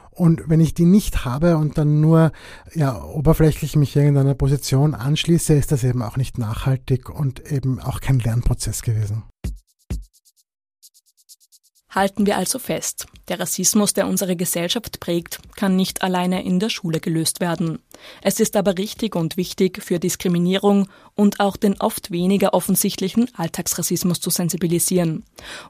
Und 0.10 0.44
wenn 0.48 0.62
ich 0.62 0.74
die 0.74 0.86
nicht 0.86 1.26
habe 1.26 1.58
und 1.58 1.78
dann 1.78 2.00
nur 2.00 2.32
ja, 2.74 3.04
oberflächlich 3.04 3.76
mich 3.76 3.96
irgendeiner 3.96 4.36
Position 4.36 4.94
anschließe, 4.94 5.54
ist 5.54 5.72
das 5.72 5.84
eben 5.84 6.02
auch 6.02 6.18
nicht 6.18 6.38
nachhaltig 6.38 7.10
und 7.10 7.52
eben 7.52 7.80
auch 7.80 8.00
kein 8.00 8.20
Lernprozess 8.20 8.84
gewesen. 8.84 9.24
Halten 11.94 12.26
wir 12.26 12.38
also 12.38 12.58
fest, 12.58 13.06
der 13.28 13.40
Rassismus, 13.40 13.94
der 13.94 14.08
unsere 14.08 14.36
Gesellschaft 14.36 15.00
prägt, 15.00 15.40
kann 15.56 15.76
nicht 15.76 16.02
alleine 16.02 16.44
in 16.44 16.60
der 16.60 16.70
Schule 16.70 17.00
gelöst 17.00 17.40
werden. 17.40 17.78
Es 18.24 18.40
ist 18.40 18.56
aber 18.56 18.80
richtig 18.80 19.16
und 19.16 19.38
wichtig, 19.38 19.84
für 19.84 20.00
Diskriminierung 20.00 20.90
und 21.14 21.40
auch 21.40 21.56
den 21.56 21.80
oft 21.80 22.10
weniger 22.10 22.56
offensichtlichen 22.56 23.30
Alltagsrassismus 23.36 24.20
zu 24.20 24.32
sensibilisieren. 24.32 25.24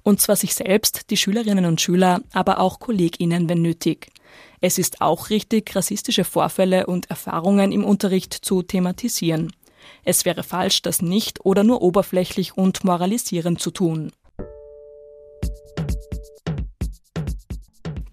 Und 0.04 0.22
zwar 0.22 0.38
sich 0.38 0.56
selbst, 0.56 1.10
die 1.10 1.18
Schülerinnen 1.18 1.66
und 1.66 1.82
Schüler, 1.82 2.22
aber 2.32 2.62
auch 2.62 2.80
Kolleginnen, 2.80 3.50
wenn 3.50 3.62
nötig. 3.62 4.08
Es 4.62 4.78
ist 4.78 5.02
auch 5.02 5.30
richtig, 5.30 5.76
rassistische 5.76 6.24
Vorfälle 6.24 6.88
und 6.88 7.10
Erfahrungen 7.10 7.74
im 7.74 7.84
Unterricht 7.84 8.34
zu 8.34 8.64
thematisieren. 8.64 9.52
Es 10.06 10.24
wäre 10.24 10.44
falsch, 10.44 10.82
das 10.84 11.02
nicht 11.02 11.46
oder 11.46 11.66
nur 11.66 11.82
oberflächlich 11.82 12.58
und 12.58 12.86
moralisierend 12.86 13.60
zu 13.60 13.72
tun. 13.72 14.14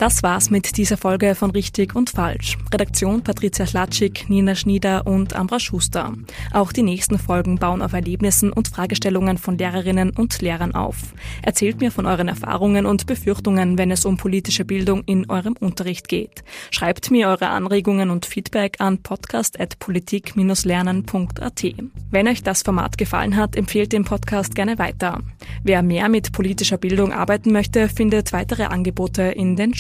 Das 0.01 0.23
war's 0.23 0.49
mit 0.49 0.79
dieser 0.79 0.97
Folge 0.97 1.35
von 1.35 1.51
Richtig 1.51 1.95
und 1.95 2.09
Falsch. 2.09 2.57
Redaktion 2.73 3.23
Patricia 3.23 3.67
Schlatschik, 3.67 4.31
Nina 4.31 4.55
Schnieder 4.55 5.07
und 5.07 5.37
Ambra 5.37 5.61
Schuster. 5.61 6.15
Auch 6.55 6.73
die 6.73 6.81
nächsten 6.81 7.19
Folgen 7.19 7.59
bauen 7.59 7.83
auf 7.83 7.93
Erlebnissen 7.93 8.51
und 8.51 8.69
Fragestellungen 8.69 9.37
von 9.37 9.59
Lehrerinnen 9.59 10.13
und 10.17 10.41
Lehrern 10.41 10.75
auf. 10.75 10.97
Erzählt 11.43 11.83
mir 11.83 11.93
von 11.93 12.07
euren 12.07 12.29
Erfahrungen 12.29 12.87
und 12.87 13.05
Befürchtungen, 13.05 13.77
wenn 13.77 13.91
es 13.91 14.07
um 14.07 14.17
politische 14.17 14.65
Bildung 14.65 15.03
in 15.05 15.29
eurem 15.29 15.55
Unterricht 15.61 16.09
geht. 16.09 16.45
Schreibt 16.71 17.11
mir 17.11 17.29
eure 17.29 17.49
Anregungen 17.49 18.09
und 18.09 18.25
Feedback 18.25 18.77
an 18.79 19.03
podcast.politik-lernen.at. 19.03 21.65
Wenn 22.11 22.27
euch 22.27 22.43
das 22.43 22.63
Format 22.63 22.97
gefallen 22.97 23.37
hat, 23.37 23.55
empfehlt 23.55 23.93
den 23.93 24.07
Podcast 24.07 24.55
gerne 24.55 24.79
weiter. 24.79 25.21
Wer 25.63 25.83
mehr 25.83 26.09
mit 26.09 26.33
politischer 26.33 26.79
Bildung 26.79 27.13
arbeiten 27.13 27.53
möchte, 27.53 27.91
findet 27.91 28.33
weitere 28.33 28.65
Angebote 28.65 29.25
in 29.25 29.57
den 29.57 29.75